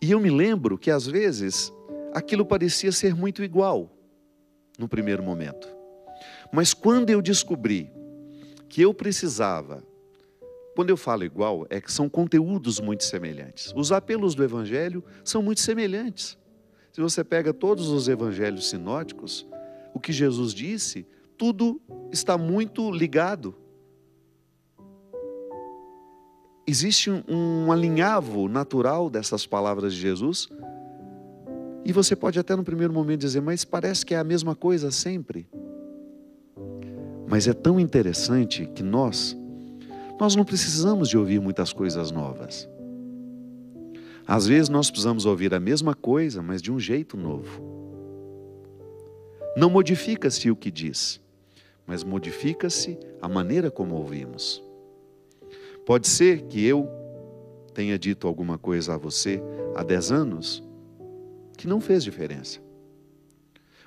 E 0.00 0.10
eu 0.10 0.20
me 0.20 0.30
lembro 0.30 0.78
que 0.78 0.90
às 0.90 1.06
vezes 1.06 1.72
aquilo 2.14 2.46
parecia 2.46 2.92
ser 2.92 3.14
muito 3.14 3.42
igual 3.42 3.90
no 4.78 4.88
primeiro 4.88 5.22
momento. 5.22 5.68
Mas 6.52 6.72
quando 6.72 7.10
eu 7.10 7.20
descobri 7.20 7.90
que 8.68 8.80
eu 8.80 8.94
precisava, 8.94 9.82
quando 10.74 10.90
eu 10.90 10.96
falo 10.96 11.24
igual, 11.24 11.66
é 11.68 11.80
que 11.80 11.92
são 11.92 12.08
conteúdos 12.08 12.80
muito 12.80 13.04
semelhantes. 13.04 13.72
Os 13.76 13.92
apelos 13.92 14.34
do 14.34 14.44
Evangelho 14.44 15.04
são 15.24 15.42
muito 15.42 15.60
semelhantes. 15.60 16.38
Se 16.92 17.00
você 17.00 17.22
pega 17.22 17.52
todos 17.52 17.88
os 17.88 18.08
evangelhos 18.08 18.68
sinóticos, 18.68 19.46
o 19.94 20.00
que 20.00 20.12
Jesus 20.12 20.52
disse, 20.52 21.06
tudo 21.38 21.80
está 22.10 22.36
muito 22.36 22.90
ligado. 22.90 23.54
Existe 26.66 27.10
um, 27.10 27.72
alinhavo 27.72 28.48
natural 28.48 29.08
dessas 29.08 29.46
palavras 29.46 29.94
de 29.94 30.00
Jesus. 30.00 30.48
E 31.84 31.92
você 31.92 32.14
pode 32.14 32.38
até 32.38 32.54
no 32.54 32.62
primeiro 32.62 32.92
momento 32.92 33.20
dizer, 33.20 33.40
mas 33.40 33.64
parece 33.64 34.04
que 34.04 34.14
é 34.14 34.18
a 34.18 34.24
mesma 34.24 34.54
coisa 34.54 34.90
sempre. 34.90 35.48
Mas 37.26 37.48
é 37.48 37.52
tão 37.52 37.78
interessante 37.80 38.66
que 38.66 38.82
nós, 38.82 39.36
nós 40.20 40.36
não 40.36 40.44
precisamos 40.44 41.08
de 41.08 41.16
ouvir 41.16 41.40
muitas 41.40 41.72
coisas 41.72 42.10
novas. 42.10 42.68
Às 44.26 44.46
vezes 44.46 44.68
nós 44.68 44.90
precisamos 44.90 45.24
ouvir 45.24 45.54
a 45.54 45.58
mesma 45.58 45.94
coisa, 45.94 46.42
mas 46.42 46.60
de 46.60 46.70
um 46.70 46.78
jeito 46.78 47.16
novo. 47.16 47.62
Não 49.56 49.70
modifica-se 49.70 50.50
o 50.50 50.54
que 50.54 50.70
diz, 50.70 51.18
mas 51.86 52.04
modifica-se 52.04 52.98
a 53.20 53.30
maneira 53.30 53.70
como 53.70 53.94
ouvimos. 53.94 54.62
Pode 55.86 56.06
ser 56.06 56.42
que 56.42 56.62
eu 56.62 56.86
tenha 57.72 57.98
dito 57.98 58.28
alguma 58.28 58.58
coisa 58.58 58.94
a 58.94 58.98
você 58.98 59.42
há 59.74 59.82
10 59.82 60.12
anos 60.12 60.62
que 61.56 61.66
não 61.66 61.80
fez 61.80 62.04
diferença. 62.04 62.60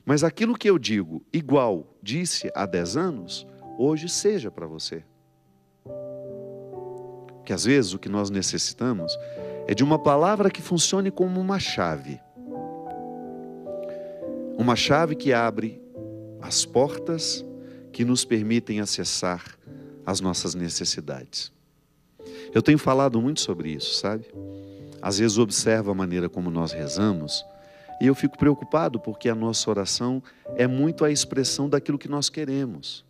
Mas 0.03 0.23
aquilo 0.23 0.57
que 0.57 0.69
eu 0.69 0.79
digo 0.79 1.23
igual 1.31 1.95
disse 2.01 2.51
há 2.55 2.65
10 2.65 2.97
anos, 2.97 3.47
hoje 3.77 4.09
seja 4.09 4.49
para 4.49 4.65
você. 4.65 5.03
Que 7.45 7.53
às 7.53 7.65
vezes 7.65 7.93
o 7.93 7.99
que 7.99 8.09
nós 8.09 8.29
necessitamos 8.29 9.17
é 9.67 9.73
de 9.73 9.83
uma 9.83 9.99
palavra 9.99 10.49
que 10.49 10.61
funcione 10.61 11.11
como 11.11 11.39
uma 11.39 11.59
chave. 11.59 12.19
Uma 14.57 14.75
chave 14.75 15.15
que 15.15 15.33
abre 15.33 15.81
as 16.41 16.65
portas 16.65 17.43
que 17.91 18.03
nos 18.03 18.25
permitem 18.25 18.79
acessar 18.79 19.43
as 20.05 20.19
nossas 20.19 20.53
necessidades. 20.53 21.51
Eu 22.53 22.61
tenho 22.61 22.77
falado 22.77 23.21
muito 23.21 23.41
sobre 23.41 23.71
isso, 23.71 23.95
sabe? 23.95 24.25
Às 25.01 25.19
vezes 25.19 25.37
observo 25.37 25.91
a 25.91 25.95
maneira 25.95 26.29
como 26.29 26.49
nós 26.49 26.71
rezamos 26.71 27.45
e 28.01 28.07
eu 28.07 28.15
fico 28.15 28.37
preocupado 28.37 28.99
porque 28.99 29.29
a 29.29 29.35
nossa 29.35 29.69
oração 29.69 30.21
é 30.55 30.67
muito 30.67 31.05
a 31.05 31.11
expressão 31.11 31.69
daquilo 31.69 31.97
que 31.97 32.09
nós 32.09 32.29
queremos. 32.29 33.05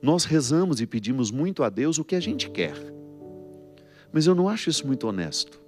Nós 0.00 0.24
rezamos 0.24 0.80
e 0.80 0.86
pedimos 0.86 1.30
muito 1.30 1.62
a 1.64 1.68
Deus 1.68 1.98
o 1.98 2.04
que 2.04 2.14
a 2.14 2.20
gente 2.20 2.50
quer. 2.50 2.93
Mas 4.14 4.26
eu 4.26 4.34
não 4.34 4.48
acho 4.48 4.70
isso 4.70 4.86
muito 4.86 5.06
honesto. 5.06 5.60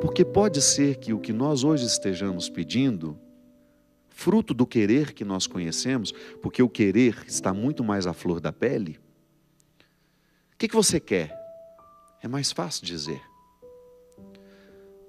Porque 0.00 0.24
pode 0.24 0.62
ser 0.62 0.98
que 0.98 1.12
o 1.12 1.18
que 1.18 1.32
nós 1.32 1.64
hoje 1.64 1.86
estejamos 1.86 2.48
pedindo, 2.48 3.18
fruto 4.08 4.54
do 4.54 4.64
querer 4.64 5.12
que 5.12 5.24
nós 5.24 5.48
conhecemos, 5.48 6.12
porque 6.40 6.62
o 6.62 6.68
querer 6.68 7.24
está 7.26 7.52
muito 7.52 7.82
mais 7.82 8.06
à 8.06 8.12
flor 8.12 8.38
da 8.38 8.52
pele, 8.52 9.00
que, 10.62 10.68
que 10.68 10.76
você 10.76 11.00
quer? 11.00 11.36
É 12.22 12.28
mais 12.28 12.52
fácil 12.52 12.86
dizer 12.86 13.20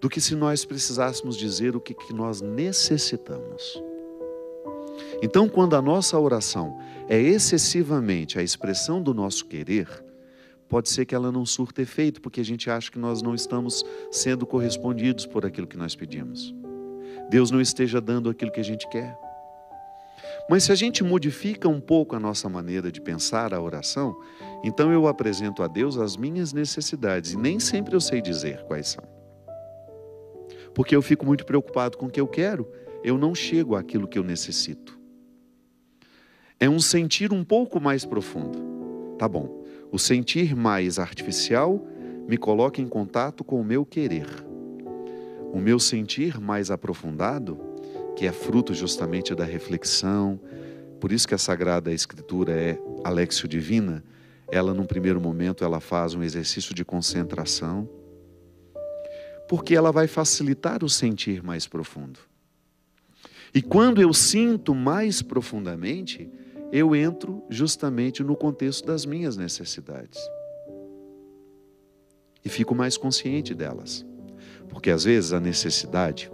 do 0.01 0.10
que 0.10 0.20
se 0.20 0.34
nós 0.34 0.65
precisássemos 0.65 1.38
dizer 1.38 1.75
o 1.75 1.80
que, 1.80 1.94
que 1.94 2.12
nós 2.12 2.42
necessitamos. 2.42 3.80
Então, 5.22 5.48
quando 5.48 5.75
a 5.75 5.82
nossa 5.82 6.18
oração 6.18 6.82
é 7.08 7.22
excessivamente 7.22 8.39
a 8.39 8.42
expressão 8.42 9.00
do 9.00 9.13
nosso 9.13 9.46
querer, 9.46 9.88
pode 10.67 10.89
ser 10.89 11.05
que 11.05 11.13
ela 11.13 11.32
não 11.32 11.46
surta 11.46 11.82
efeito, 11.82 12.22
porque 12.22 12.41
a 12.41 12.46
gente 12.46 12.70
acha 12.70 12.91
que 12.91 13.00
nós 13.00 13.22
não 13.22 13.36
estamos 13.36 13.84
sendo 14.12 14.46
correspondidos 14.46 15.25
por 15.25 15.46
aquilo 15.46 15.67
que 15.67 15.77
nós 15.77 15.96
pedimos. 15.96 16.53
Deus 17.29 17.51
não 17.51 17.62
esteja 17.62 18.01
dando 18.01 18.29
aquilo 18.29 18.51
que 18.51 18.60
a 18.60 18.63
gente 18.63 18.88
quer. 18.89 19.17
Mas 20.50 20.63
se 20.63 20.72
a 20.72 20.75
gente 20.75 21.03
modifica 21.03 21.70
um 21.70 21.79
pouco 21.79 22.15
a 22.15 22.20
nossa 22.20 22.50
maneira 22.50 22.91
de 22.91 23.00
pensar 23.00 23.53
a 23.53 23.62
oração, 23.62 24.20
então 24.63 24.91
eu 24.91 25.08
apresento 25.08 25.63
a 25.63 25.67
Deus 25.67 25.98
as 25.98 26.17
minhas 26.17 26.53
necessidades 26.53 27.34
e 27.34 27.38
nem 27.38 27.60
sempre 27.60 27.96
eu 27.96 28.01
sei 28.01 28.22
dizer 28.22 28.63
quais 28.65 28.89
são. 28.89 29.03
Porque 30.74 30.96
eu 30.96 31.01
fico 31.01 31.25
muito 31.25 31.46
preocupado 31.46 31.98
com 31.98 32.08
o 32.08 32.10
que 32.10 32.20
eu 32.20 32.27
quero, 32.27 32.70
eu 33.03 33.17
não 33.17 33.34
chego 33.34 33.75
àquilo 33.75 34.08
que 34.08 34.17
eu 34.17 34.24
necessito. 34.24 35.00
É 36.60 36.70
um 36.70 36.79
sentir 36.79 37.32
um 37.34 37.43
pouco 37.43 37.79
mais 37.79 38.05
profundo. 38.05 39.15
Tá 39.17 39.27
bom. 39.27 39.62
O 39.94 40.00
sentir 40.00 40.56
mais 40.56 40.98
artificial 40.98 41.80
me 42.28 42.36
coloca 42.36 42.82
em 42.82 42.88
contato 42.88 43.44
com 43.44 43.62
o 43.62 43.64
meu 43.64 43.86
querer. 43.86 44.26
O 45.54 45.60
meu 45.60 45.78
sentir 45.78 46.42
mais 46.42 46.72
aprofundado 46.72 47.60
que 48.16 48.26
é 48.26 48.32
fruto 48.32 48.74
justamente 48.74 49.36
da 49.36 49.46
reflexão. 49.46 50.40
Por 51.00 51.12
isso 51.12 51.28
que 51.28 51.36
a 51.36 51.38
Sagrada 51.38 51.94
Escritura 51.94 52.54
é 52.54 52.80
Alexio 53.04 53.48
Divina. 53.48 54.04
Ela, 54.52 54.74
num 54.74 54.88
primeiro 54.88 55.22
momento, 55.22 55.64
ela 55.64 55.80
faz 55.80 56.16
um 56.16 56.24
exercício 56.24 56.74
de 56.74 56.84
concentração, 56.84 57.88
porque 59.48 59.76
ela 59.76 59.92
vai 59.92 60.08
facilitar 60.08 60.84
o 60.84 60.90
sentir 60.90 61.44
mais 61.44 61.68
profundo. 61.68 62.20
E 63.54 63.62
quando 63.62 64.02
eu 64.02 64.12
sinto 64.12 64.74
mais 64.74 65.22
profundamente, 65.22 66.28
eu 66.75 66.96
entro 66.96 67.44
justamente 67.51 68.24
no 68.24 68.36
contexto 68.36 68.88
das 68.88 69.06
minhas 69.06 69.38
necessidades. 69.38 70.20
E 72.44 72.50
fico 72.50 72.74
mais 72.74 72.98
consciente 72.98 73.53
delas. 73.53 74.03
Porque 74.70 74.89
às 74.89 75.03
vezes 75.03 75.34
a 75.34 75.39
necessidade 75.39 76.32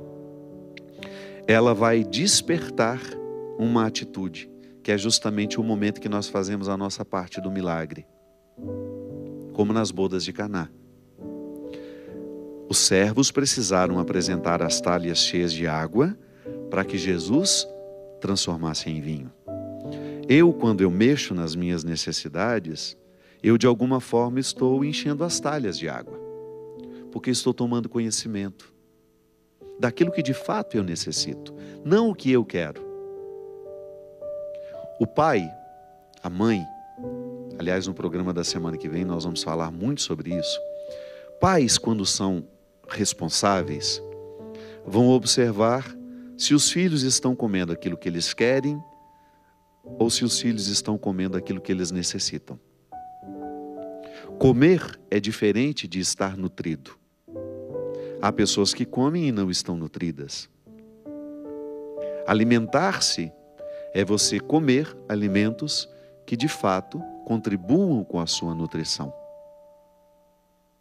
ela 1.45 1.73
vai 1.73 2.05
despertar 2.05 3.01
uma 3.57 3.85
atitude, 3.85 4.49
que 4.81 4.93
é 4.93 4.97
justamente 4.97 5.59
o 5.59 5.63
momento 5.63 5.99
que 5.99 6.07
nós 6.07 6.29
fazemos 6.29 6.69
a 6.69 6.77
nossa 6.77 7.03
parte 7.03 7.41
do 7.41 7.51
milagre, 7.51 8.07
como 9.51 9.73
nas 9.73 9.91
bodas 9.91 10.23
de 10.23 10.31
Caná. 10.31 10.69
Os 12.69 12.77
servos 12.77 13.29
precisaram 13.29 13.99
apresentar 13.99 14.61
as 14.61 14.79
talhas 14.79 15.17
cheias 15.17 15.51
de 15.51 15.67
água 15.67 16.17
para 16.69 16.85
que 16.85 16.97
Jesus 16.97 17.67
transformasse 18.21 18.89
em 18.89 19.01
vinho. 19.01 19.33
Eu, 20.31 20.53
quando 20.53 20.81
eu 20.81 20.91
mexo 20.91 21.33
nas 21.33 21.55
minhas 21.55 21.83
necessidades, 21.83 22.95
eu 23.41 23.57
de 23.57 23.65
alguma 23.65 23.99
forma 23.99 24.39
estou 24.39 24.85
enchendo 24.85 25.23
as 25.23 25.39
talhas 25.39 25.75
de 25.75 25.89
água, 25.89 26.19
porque 27.11 27.31
estou 27.31 27.51
tomando 27.51 27.89
conhecimento 27.89 28.71
daquilo 29.79 30.11
que 30.11 30.21
de 30.21 30.35
fato 30.35 30.77
eu 30.77 30.83
necessito, 30.83 31.51
não 31.83 32.11
o 32.11 32.13
que 32.13 32.31
eu 32.31 32.45
quero. 32.45 32.79
O 34.99 35.07
pai, 35.07 35.49
a 36.21 36.29
mãe, 36.29 36.63
aliás, 37.57 37.87
no 37.87 37.95
programa 37.95 38.31
da 38.31 38.43
semana 38.43 38.77
que 38.77 38.87
vem 38.87 39.03
nós 39.03 39.23
vamos 39.23 39.41
falar 39.41 39.71
muito 39.71 40.03
sobre 40.03 40.37
isso. 40.37 40.59
Pais, 41.41 41.79
quando 41.79 42.05
são 42.05 42.45
responsáveis, 42.87 43.99
vão 44.85 45.07
observar 45.07 45.91
se 46.37 46.53
os 46.53 46.69
filhos 46.71 47.01
estão 47.01 47.35
comendo 47.35 47.73
aquilo 47.73 47.97
que 47.97 48.07
eles 48.07 48.31
querem 48.31 48.79
ou 49.97 50.09
se 50.09 50.23
os 50.23 50.39
filhos 50.39 50.67
estão 50.67 50.97
comendo 50.97 51.37
aquilo 51.37 51.61
que 51.61 51.71
eles 51.71 51.91
necessitam. 51.91 52.59
Comer 54.37 54.99
é 55.09 55.19
diferente 55.19 55.87
de 55.87 55.99
estar 55.99 56.37
nutrido. 56.37 56.97
Há 58.21 58.31
pessoas 58.31 58.73
que 58.73 58.85
comem 58.85 59.27
e 59.27 59.31
não 59.31 59.49
estão 59.49 59.75
nutridas. 59.75 60.49
Alimentar-se 62.27 63.31
é 63.93 64.05
você 64.05 64.39
comer 64.39 64.95
alimentos 65.07 65.89
que 66.25 66.37
de 66.37 66.47
fato 66.47 67.01
contribuam 67.25 68.03
com 68.03 68.19
a 68.19 68.27
sua 68.27 68.53
nutrição, 68.53 69.13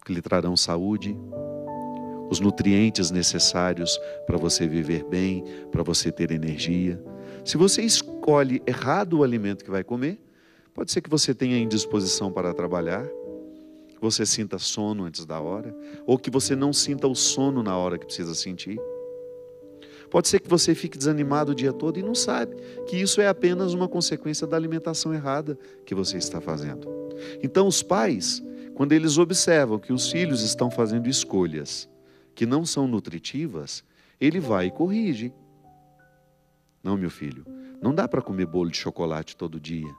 que 0.04 0.12
lhe 0.12 0.20
trarão 0.20 0.56
saúde, 0.56 1.16
os 2.30 2.40
nutrientes 2.40 3.10
necessários 3.10 3.98
para 4.26 4.36
você 4.36 4.66
viver 4.66 5.04
bem, 5.04 5.42
para 5.70 5.82
você 5.82 6.12
ter 6.12 6.30
energia. 6.30 7.02
Se 7.45 7.57
você 7.57 7.83
escolhe 7.83 8.62
errado 8.66 9.18
o 9.18 9.25
alimento 9.25 9.64
que 9.64 9.71
vai 9.71 9.83
comer, 9.83 10.18
pode 10.75 10.92
ser 10.92 11.00
que 11.00 11.11
você 11.11 11.35
tenha 11.35 11.59
indisposição 11.59 12.30
para 12.30 12.52
trabalhar, 12.52 13.07
que 13.88 14.00
você 14.00 14.25
sinta 14.25 14.59
sono 14.59 15.04
antes 15.04 15.25
da 15.25 15.40
hora, 15.40 15.75
ou 16.07 16.18
que 16.18 16.30
você 16.30 16.54
não 16.54 16.73
sinta 16.73 17.09
o 17.09 17.14
sono 17.14 17.62
na 17.62 17.76
hora 17.76 17.99
que 17.99 18.07
precisa 18.07 18.35
sentir. 18.35 18.78
Pode 20.11 20.28
ser 20.28 20.40
que 20.40 20.49
você 20.49 20.75
fique 20.75 20.97
desanimado 20.97 21.52
o 21.52 21.54
dia 21.54 21.73
todo 21.73 21.99
e 21.99 22.02
não 22.02 22.14
sabe 22.14 22.57
que 22.87 22.97
isso 22.97 23.21
é 23.21 23.28
apenas 23.28 23.75
uma 23.75 23.88
consequência 23.88 24.47
da 24.47 24.57
alimentação 24.57 25.12
errada 25.12 25.59
que 25.85 25.95
você 25.95 26.16
está 26.16 26.40
fazendo. 26.40 26.88
Então, 27.42 27.66
os 27.66 27.83
pais, 27.83 28.42
quando 28.75 28.92
eles 28.92 29.18
observam 29.18 29.78
que 29.78 29.92
os 29.92 30.11
filhos 30.11 30.42
estão 30.42 30.71
fazendo 30.71 31.09
escolhas 31.09 31.88
que 32.35 32.47
não 32.47 32.64
são 32.64 32.87
nutritivas, 32.87 33.85
ele 34.21 34.40
vai 34.40 34.66
e 34.66 34.71
corrige. 34.71 35.33
Não, 36.88 36.97
meu 36.97 37.11
filho, 37.11 37.45
não 37.83 37.95
dá 37.95 38.09
para 38.09 38.23
comer 38.23 38.47
bolo 38.47 38.71
de 38.71 38.78
chocolate 38.78 39.37
todo 39.37 39.61
dia. 39.61 39.95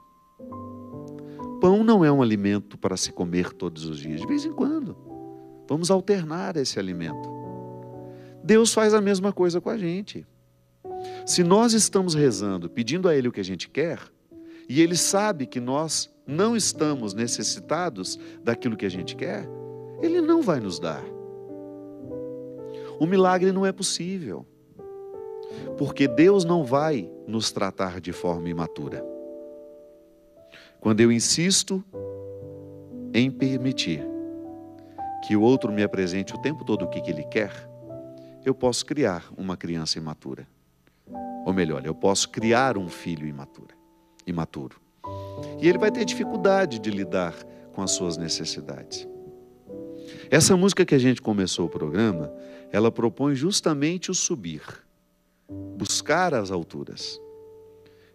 Pão 1.62 1.84
não 1.84 2.04
é 2.04 2.12
um 2.12 2.20
alimento 2.20 2.80
para 2.80 2.98
se 2.98 3.12
comer 3.12 3.54
todos 3.54 3.86
os 3.86 4.00
dias, 4.00 4.22
de 4.22 4.26
vez 4.26 4.44
em 4.44 4.52
quando. 4.52 4.98
Vamos 5.68 5.92
alternar 5.92 6.58
esse 6.58 6.80
alimento. 6.80 7.30
Deus 8.44 8.74
faz 8.74 8.96
a 8.96 9.02
mesma 9.02 9.32
coisa 9.32 9.62
com 9.62 9.70
a 9.70 9.78
gente. 9.78 10.26
Se 11.28 11.44
nós 11.44 11.74
estamos 11.74 12.16
rezando, 12.16 12.68
pedindo 12.68 13.08
a 13.08 13.16
Ele 13.16 13.28
o 13.28 13.32
que 13.32 13.40
a 13.40 13.46
gente 13.46 13.70
quer, 13.70 14.00
e 14.68 14.82
Ele 14.82 14.98
sabe 14.98 15.46
que 15.46 15.60
nós 15.60 16.12
não 16.26 16.58
estamos 16.58 17.14
necessitados 17.14 18.18
daquilo 18.44 18.76
que 18.76 18.88
a 18.88 18.90
gente 18.90 19.16
quer, 19.16 19.48
Ele 20.02 20.22
não 20.22 20.42
vai 20.42 20.60
nos 20.60 20.80
dar. 20.80 21.04
O 23.00 23.06
milagre 23.06 23.52
não 23.52 23.64
é 23.64 23.72
possível, 23.72 24.44
porque 25.78 26.08
Deus 26.08 26.44
não 26.44 26.64
vai 26.64 27.10
nos 27.28 27.52
tratar 27.52 28.00
de 28.02 28.12
forma 28.12 28.50
imatura. 28.50 29.04
Quando 30.80 31.02
eu 31.02 31.12
insisto 31.12 31.84
em 33.14 33.30
permitir 33.30 34.02
que 35.28 35.36
o 35.36 35.42
outro 35.42 35.72
me 35.72 35.84
apresente 35.84 36.34
o 36.34 36.38
tempo 36.38 36.64
todo 36.64 36.86
o 36.86 36.90
que 36.90 37.00
ele 37.10 37.24
quer, 37.24 37.52
eu 38.46 38.54
posso 38.54 38.86
criar 38.86 39.26
uma 39.38 39.58
criança 39.58 39.98
imatura. 39.98 40.48
Ou 41.46 41.54
melhor, 41.54 41.86
eu 41.86 41.94
posso 41.94 42.30
criar 42.30 42.78
um 42.78 42.88
filho 42.88 43.28
imatura, 43.28 43.74
imaturo. 44.26 44.80
E 45.60 45.68
ele 45.68 45.78
vai 45.78 45.92
ter 45.92 46.06
dificuldade 46.06 46.80
de 46.80 46.90
lidar 46.90 47.34
com 47.74 47.82
as 47.82 47.92
suas 47.92 48.18
necessidades. 48.18 49.08
Essa 50.30 50.56
música 50.56 50.86
que 50.86 50.96
a 50.96 51.00
gente 51.00 51.22
começou 51.22 51.66
o 51.66 51.70
programa, 51.70 52.32
ela 52.72 52.92
propõe 52.92 53.36
justamente 53.36 54.12
o 54.12 54.14
subir, 54.14 54.62
buscar 55.50 56.34
as 56.34 56.52
alturas. 56.52 57.20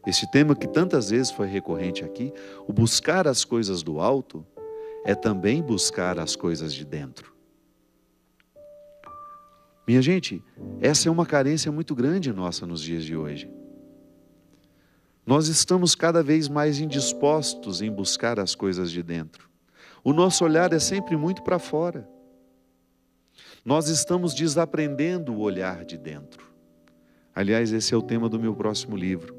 Esse 0.06 0.30
tema 0.30 0.54
que 0.54 0.68
tantas 0.68 1.10
vezes 1.10 1.30
foi 1.30 1.46
recorrente 1.46 2.04
aqui, 2.04 2.32
o 2.66 2.72
buscar 2.72 3.26
as 3.26 3.44
coisas 3.44 3.82
do 3.82 4.00
alto, 4.00 4.46
é 5.04 5.14
também 5.14 5.62
buscar 5.62 6.18
as 6.18 6.36
coisas 6.36 6.72
de 6.72 6.84
dentro. 6.84 7.34
Minha 9.86 10.00
gente, 10.00 10.42
essa 10.80 11.08
é 11.08 11.12
uma 11.12 11.26
carência 11.26 11.70
muito 11.70 11.94
grande 11.94 12.32
nossa 12.32 12.66
nos 12.66 12.80
dias 12.80 13.04
de 13.04 13.16
hoje. 13.16 13.50
Nós 15.26 15.48
estamos 15.48 15.94
cada 15.94 16.22
vez 16.22 16.48
mais 16.48 16.80
indispostos 16.80 17.80
em 17.80 17.90
buscar 17.90 18.38
as 18.38 18.54
coisas 18.54 18.90
de 18.90 19.02
dentro. 19.02 19.48
O 20.02 20.12
nosso 20.12 20.44
olhar 20.44 20.72
é 20.72 20.78
sempre 20.78 21.16
muito 21.16 21.42
para 21.42 21.58
fora. 21.58 22.08
Nós 23.64 23.88
estamos 23.88 24.34
desaprendendo 24.34 25.32
o 25.32 25.40
olhar 25.40 25.84
de 25.84 25.96
dentro. 25.96 26.53
Aliás, 27.34 27.72
esse 27.72 27.92
é 27.92 27.96
o 27.96 28.02
tema 28.02 28.28
do 28.28 28.38
meu 28.38 28.54
próximo 28.54 28.96
livro, 28.96 29.34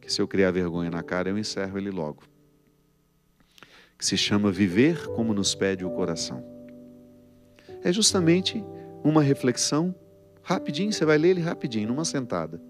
que 0.00 0.12
se 0.12 0.20
eu 0.20 0.26
criar 0.26 0.50
vergonha 0.50 0.90
na 0.90 1.02
cara, 1.02 1.28
eu 1.28 1.38
encerro 1.38 1.78
ele 1.78 1.90
logo. 1.90 2.24
Que 3.96 4.04
se 4.04 4.16
chama 4.16 4.50
Viver 4.50 5.06
como 5.08 5.32
nos 5.32 5.54
pede 5.54 5.84
o 5.84 5.90
coração. 5.90 6.44
É 7.82 7.92
justamente 7.92 8.64
uma 9.04 9.22
reflexão 9.22 9.94
rapidinho, 10.42 10.92
você 10.92 11.04
vai 11.04 11.16
ler 11.16 11.30
ele 11.30 11.40
rapidinho, 11.40 11.88
numa 11.88 12.04
sentada. 12.04 12.60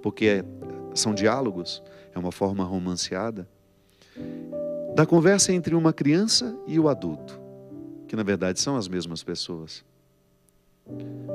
Porque 0.00 0.26
é, 0.26 0.44
são 0.94 1.12
diálogos, 1.12 1.82
é 2.14 2.18
uma 2.18 2.30
forma 2.30 2.62
romanceada 2.62 3.48
da 4.94 5.06
conversa 5.06 5.52
entre 5.52 5.74
uma 5.74 5.92
criança 5.92 6.56
e 6.66 6.78
o 6.78 6.88
adulto, 6.88 7.40
que 8.06 8.16
na 8.16 8.22
verdade 8.22 8.60
são 8.60 8.76
as 8.76 8.88
mesmas 8.88 9.22
pessoas. 9.22 9.84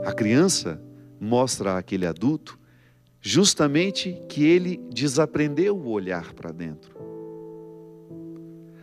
A 0.05 0.13
criança 0.13 0.81
mostra 1.19 1.77
àquele 1.77 2.05
adulto 2.05 2.59
justamente 3.21 4.21
que 4.29 4.45
ele 4.45 4.77
desaprendeu 4.93 5.75
o 5.75 5.89
olhar 5.89 6.33
para 6.33 6.51
dentro. 6.51 6.95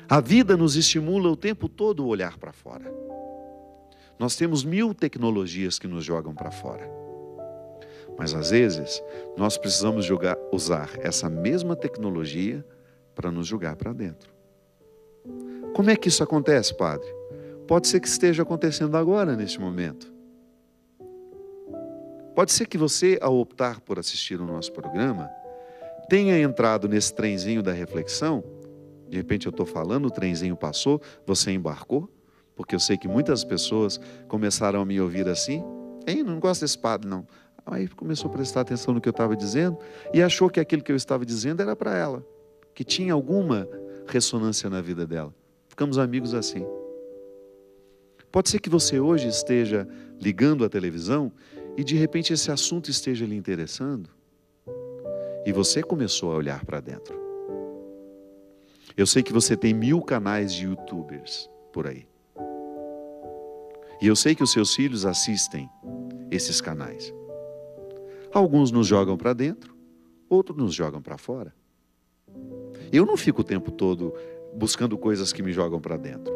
A 0.09 0.21
vida 0.21 0.57
nos 0.57 0.77
estimula 0.77 1.31
o 1.31 1.37
tempo 1.37 1.69
todo 1.69 2.05
o 2.05 2.09
olhar 2.09 2.37
para 2.39 2.53
fora. 2.53 2.93
Nós 4.19 4.37
temos 4.37 4.63
mil 4.63 4.93
tecnologias 4.93 5.79
que 5.79 5.87
nos 5.87 6.05
jogam 6.05 6.35
para 6.35 6.51
fora. 6.51 6.91
Mas 8.19 8.35
às 8.35 8.51
vezes 8.51 9.03
nós 9.37 9.57
precisamos 9.57 10.05
jogar, 10.05 10.37
usar 10.53 10.91
essa 10.99 11.31
mesma 11.31 11.75
tecnologia 11.75 12.65
para 13.15 13.31
nos 13.31 13.47
jogar 13.47 13.77
para 13.77 13.93
dentro. 13.93 14.33
Como 15.73 15.89
é 15.89 15.97
que 15.97 16.09
isso 16.09 16.23
acontece, 16.23 16.77
Padre? 16.77 17.09
Pode 17.67 17.89
ser 17.89 18.01
que 18.01 18.09
esteja 18.09 18.43
acontecendo 18.43 18.97
agora, 18.97 19.35
neste 19.35 19.59
momento. 19.59 20.12
Pode 22.35 22.53
ser 22.53 22.67
que 22.67 22.79
você, 22.79 23.19
ao 23.21 23.37
optar 23.37 23.81
por 23.81 23.99
assistir 23.99 24.41
o 24.41 24.47
nosso 24.47 24.73
programa, 24.73 25.31
tenha 26.09 26.39
entrado 26.39 26.89
nesse 26.89 27.15
trenzinho 27.15 27.63
da 27.63 27.73
reflexão. 27.73 28.43
De 29.09 29.17
repente 29.17 29.47
eu 29.47 29.51
estou 29.51 29.67
falando, 29.67 30.07
o 30.07 30.11
trenzinho 30.11 30.57
passou, 30.57 31.01
você 31.27 31.51
embarcou, 31.51 32.09
porque 32.57 32.75
eu 32.75 32.81
sei 32.81 32.97
que 32.97 33.07
muitas 33.07 33.45
pessoas 33.45 34.01
começaram 34.29 34.81
a 34.81 34.85
me 34.85 34.99
ouvir 35.01 35.29
assim. 35.29 35.63
Ei, 36.07 36.23
não 36.23 36.41
gosto 36.41 36.63
desse 36.63 36.79
padre, 36.79 37.09
não. 37.09 37.27
Aí 37.67 37.87
começou 37.89 38.31
a 38.31 38.33
prestar 38.33 38.63
atenção 38.63 38.95
no 38.95 39.01
que 39.01 39.09
eu 39.09 39.13
estava 39.13 39.37
dizendo 39.37 39.79
e 40.13 40.23
achou 40.23 40.49
que 40.49 40.59
aquilo 40.59 40.83
que 40.83 40.91
eu 40.91 40.97
estava 40.97 41.25
dizendo 41.25 41.61
era 41.61 41.77
para 41.77 41.97
ela, 41.97 42.27
que 42.75 42.83
tinha 42.83 43.13
alguma 43.13 43.69
ressonância 44.07 44.69
na 44.71 44.81
vida 44.81 45.07
dela. 45.07 45.35
Ficamos 45.69 45.99
amigos 45.99 46.35
assim. 46.35 46.67
Pode 48.33 48.49
ser 48.49 48.59
que 48.59 48.71
você 48.71 48.99
hoje 48.99 49.29
esteja 49.29 49.87
ligando 50.19 50.65
a 50.65 50.69
televisão 50.69 51.31
e 51.77 51.85
de 51.85 51.97
repente 51.97 52.33
esse 52.33 52.51
assunto 52.51 52.91
esteja 52.91 53.25
lhe 53.25 53.37
interessando 53.37 54.11
e 55.45 55.53
você 55.53 55.83
começou 55.83 56.33
a 56.33 56.37
olhar 56.37 56.65
para 56.65 56.81
dentro. 56.81 57.21
Eu 58.97 59.07
sei 59.07 59.23
que 59.23 59.33
você 59.33 59.57
tem 59.57 59.73
mil 59.73 60.01
canais 60.03 60.53
de 60.53 60.67
youtubers 60.67 61.49
por 61.73 61.87
aí. 61.87 62.07
E 64.01 64.07
eu 64.07 64.15
sei 64.15 64.35
que 64.35 64.43
os 64.43 64.53
seus 64.53 64.75
filhos 64.75 65.07
assistem 65.07 65.69
esses 66.31 66.61
canais. 66.61 67.13
Alguns 68.33 68.71
nos 68.71 68.87
jogam 68.87 69.17
para 69.17 69.33
dentro, 69.33 69.75
outros 70.29 70.57
nos 70.57 70.75
jogam 70.75 71.01
para 71.01 71.17
fora. 71.17 71.55
Eu 72.93 73.07
não 73.07 73.17
fico 73.17 73.41
o 73.41 73.45
tempo 73.45 73.71
todo 73.71 74.15
buscando 74.55 74.99
coisas 74.99 75.33
que 75.33 75.43
me 75.43 75.53
jogam 75.53 75.81
para 75.81 75.97
dentro. 75.97 76.33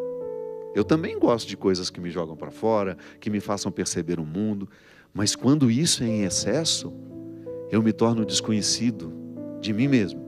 Eu 0.74 0.84
também 0.84 1.18
gosto 1.18 1.48
de 1.48 1.56
coisas 1.56 1.88
que 1.88 2.00
me 2.00 2.10
jogam 2.10 2.36
para 2.36 2.50
fora, 2.50 2.96
que 3.18 3.30
me 3.30 3.40
façam 3.40 3.72
perceber 3.72 4.20
o 4.20 4.26
mundo, 4.26 4.68
mas 5.16 5.34
quando 5.34 5.70
isso 5.70 6.04
é 6.04 6.06
em 6.06 6.24
excesso, 6.24 6.92
eu 7.70 7.82
me 7.82 7.90
torno 7.90 8.22
desconhecido 8.22 9.10
de 9.62 9.72
mim 9.72 9.88
mesmo. 9.88 10.20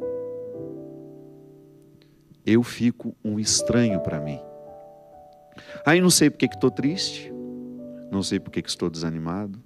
Eu 2.46 2.62
fico 2.62 3.14
um 3.22 3.38
estranho 3.38 4.00
para 4.00 4.18
mim. 4.18 4.40
Aí 5.84 6.00
não 6.00 6.08
sei 6.08 6.30
por 6.30 6.38
que 6.38 6.46
estou 6.46 6.70
triste, 6.70 7.30
não 8.10 8.22
sei 8.22 8.40
por 8.40 8.50
que 8.50 8.60
estou 8.60 8.88
desanimado, 8.88 9.62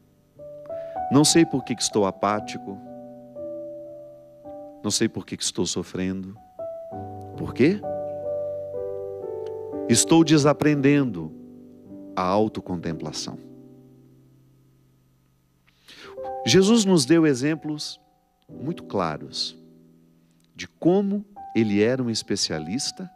não 1.12 1.24
sei 1.24 1.46
por 1.46 1.62
que 1.62 1.72
estou 1.74 2.04
apático, 2.04 2.76
não 4.82 4.90
sei 4.90 5.08
por 5.08 5.24
que 5.24 5.36
estou 5.36 5.64
sofrendo. 5.66 6.36
Por 7.36 7.54
quê? 7.54 7.80
Estou 9.88 10.24
desaprendendo 10.24 11.32
a 12.16 12.22
autocontemplação. 12.22 13.51
Jesus 16.44 16.84
nos 16.84 17.04
deu 17.04 17.26
exemplos 17.26 18.00
muito 18.48 18.82
claros 18.82 19.56
de 20.54 20.66
como 20.66 21.24
ele 21.54 21.82
era 21.82 22.02
um 22.02 22.10
especialista 22.10 23.08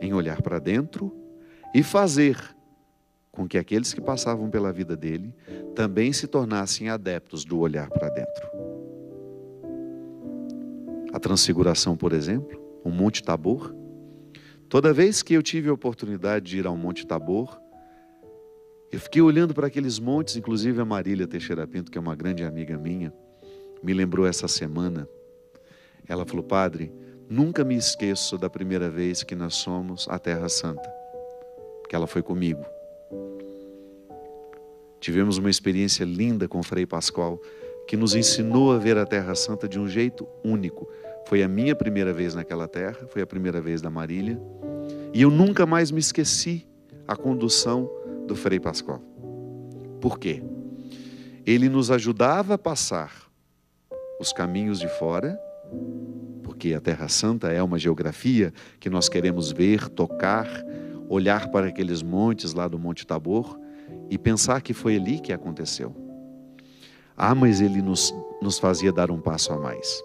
em 0.00 0.12
olhar 0.12 0.40
para 0.40 0.58
dentro 0.58 1.12
e 1.74 1.82
fazer 1.82 2.38
com 3.32 3.48
que 3.48 3.58
aqueles 3.58 3.92
que 3.92 4.00
passavam 4.00 4.48
pela 4.48 4.72
vida 4.72 4.96
dele 4.96 5.34
também 5.74 6.12
se 6.12 6.28
tornassem 6.28 6.88
adeptos 6.88 7.44
do 7.44 7.58
olhar 7.58 7.90
para 7.90 8.08
dentro. 8.08 8.48
A 11.12 11.18
transfiguração, 11.18 11.96
por 11.96 12.12
exemplo, 12.12 12.60
o 12.84 12.90
Monte 12.90 13.22
Tabor. 13.22 13.74
Toda 14.68 14.92
vez 14.92 15.22
que 15.22 15.34
eu 15.34 15.42
tive 15.42 15.68
a 15.68 15.72
oportunidade 15.72 16.46
de 16.46 16.58
ir 16.58 16.66
ao 16.66 16.76
Monte 16.76 17.04
Tabor, 17.06 17.60
eu 18.94 19.00
fiquei 19.00 19.20
olhando 19.20 19.52
para 19.52 19.66
aqueles 19.66 19.98
montes, 19.98 20.36
inclusive 20.36 20.80
a 20.80 20.84
Marília 20.84 21.26
Teixeira 21.26 21.66
Pinto, 21.66 21.90
que 21.90 21.98
é 21.98 22.00
uma 22.00 22.14
grande 22.14 22.44
amiga 22.44 22.78
minha, 22.78 23.12
me 23.82 23.92
lembrou 23.92 24.24
essa 24.24 24.46
semana. 24.46 25.08
Ela 26.08 26.24
falou: 26.24 26.44
Padre, 26.44 26.92
nunca 27.28 27.64
me 27.64 27.74
esqueço 27.74 28.38
da 28.38 28.48
primeira 28.48 28.88
vez 28.88 29.24
que 29.24 29.34
nós 29.34 29.54
somos 29.54 30.06
a 30.08 30.16
Terra 30.16 30.48
Santa, 30.48 30.88
que 31.88 31.96
ela 31.96 32.06
foi 32.06 32.22
comigo. 32.22 32.64
Tivemos 35.00 35.38
uma 35.38 35.50
experiência 35.50 36.04
linda 36.04 36.46
com 36.46 36.60
o 36.60 36.62
Frei 36.62 36.86
Pascoal, 36.86 37.40
que 37.88 37.96
nos 37.96 38.14
ensinou 38.14 38.72
a 38.72 38.78
ver 38.78 38.96
a 38.96 39.04
Terra 39.04 39.34
Santa 39.34 39.68
de 39.68 39.78
um 39.78 39.88
jeito 39.88 40.24
único. 40.44 40.88
Foi 41.26 41.42
a 41.42 41.48
minha 41.48 41.74
primeira 41.74 42.12
vez 42.12 42.32
naquela 42.32 42.68
terra, 42.68 43.08
foi 43.08 43.22
a 43.22 43.26
primeira 43.26 43.60
vez 43.60 43.82
da 43.82 43.90
Marília, 43.90 44.40
E 45.12 45.20
eu 45.20 45.30
nunca 45.30 45.66
mais 45.66 45.90
me 45.90 45.98
esqueci 45.98 46.64
a 47.08 47.16
condução 47.16 47.90
do 48.26 48.34
Frei 48.34 48.58
Pascoal. 48.60 49.00
Por 50.00 50.18
quê? 50.18 50.42
Ele 51.46 51.68
nos 51.68 51.90
ajudava 51.90 52.54
a 52.54 52.58
passar 52.58 53.12
os 54.20 54.32
caminhos 54.32 54.78
de 54.78 54.88
fora, 54.88 55.38
porque 56.42 56.74
a 56.74 56.80
Terra 56.80 57.08
Santa 57.08 57.52
é 57.52 57.62
uma 57.62 57.78
geografia 57.78 58.52
que 58.80 58.88
nós 58.88 59.08
queremos 59.08 59.52
ver, 59.52 59.88
tocar, 59.88 60.48
olhar 61.08 61.48
para 61.50 61.68
aqueles 61.68 62.02
montes 62.02 62.54
lá 62.54 62.68
do 62.68 62.78
Monte 62.78 63.06
Tabor 63.06 63.58
e 64.08 64.16
pensar 64.16 64.62
que 64.62 64.72
foi 64.72 64.96
ali 64.96 65.20
que 65.20 65.32
aconteceu. 65.32 65.94
Ah, 67.16 67.34
mas 67.34 67.60
ele 67.60 67.80
nos, 67.80 68.14
nos 68.40 68.58
fazia 68.58 68.92
dar 68.92 69.10
um 69.10 69.20
passo 69.20 69.52
a 69.52 69.58
mais. 69.58 70.02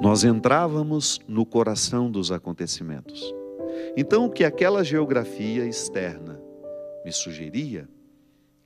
Nós 0.00 0.22
entrávamos 0.22 1.20
no 1.26 1.44
coração 1.44 2.10
dos 2.10 2.30
acontecimentos. 2.30 3.34
Então, 3.96 4.26
o 4.26 4.30
que 4.30 4.44
aquela 4.44 4.84
geografia 4.84 5.64
externa 5.66 6.37
me 7.04 7.12
sugeria, 7.12 7.88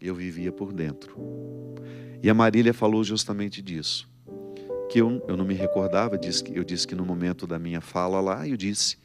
eu 0.01 0.15
vivia 0.15 0.51
por 0.51 0.73
dentro. 0.73 1.17
E 2.23 2.29
a 2.29 2.35
Marília 2.35 2.75
falou 2.75 3.03
justamente 3.03 3.63
disso. 3.63 4.11
Que 4.91 5.01
eu, 5.01 5.25
eu 5.27 5.37
não 5.37 5.45
me 5.45 5.55
recordava, 5.55 6.19
eu 6.53 6.65
disse 6.65 6.87
que 6.87 6.95
no 6.95 7.05
momento 7.05 7.47
da 7.47 7.59
minha 7.59 7.81
fala 7.81 8.21
lá, 8.21 8.47
eu 8.47 8.57
disse: 8.57 8.99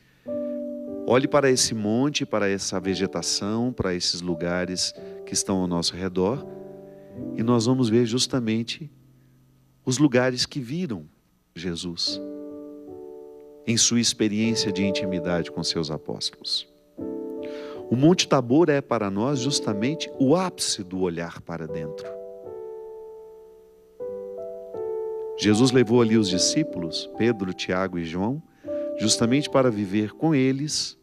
olhe 1.08 1.28
para 1.28 1.50
esse 1.50 1.74
monte, 1.74 2.26
para 2.26 2.50
essa 2.50 2.80
vegetação, 2.80 3.72
para 3.72 3.96
esses 3.96 4.22
lugares 4.22 4.94
que 5.26 5.34
estão 5.34 5.58
ao 5.58 5.68
nosso 5.68 5.96
redor, 5.96 6.46
e 7.36 7.44
nós 7.44 7.66
vamos 7.66 7.90
ver 7.90 8.06
justamente 8.06 8.92
os 9.86 9.98
lugares 9.98 10.46
que 10.46 10.60
viram 10.60 11.06
Jesus 11.56 12.20
em 13.66 13.78
sua 13.78 14.00
experiência 14.00 14.72
de 14.72 14.86
intimidade 14.86 15.52
com 15.52 15.64
seus 15.64 15.90
apóstolos. 15.90 16.68
O 17.90 17.96
Monte 17.96 18.28
Tabor 18.28 18.70
é 18.70 18.82
para 18.82 19.10
nós 19.10 19.40
justamente 19.40 20.12
o 20.20 20.36
ápice 20.36 20.84
do 20.84 21.00
olhar 21.00 21.42
para 21.42 21.66
dentro. 21.66 22.06
Jesus 25.38 25.72
levou 25.72 26.02
ali 26.02 26.18
os 26.18 26.28
discípulos, 26.28 27.10
Pedro, 27.18 27.54
Tiago 27.54 27.98
e 27.98 28.04
João, 28.04 28.42
justamente 28.98 29.50
para 29.50 29.72
viver 29.72 30.12
com 30.12 30.36
eles 30.36 30.98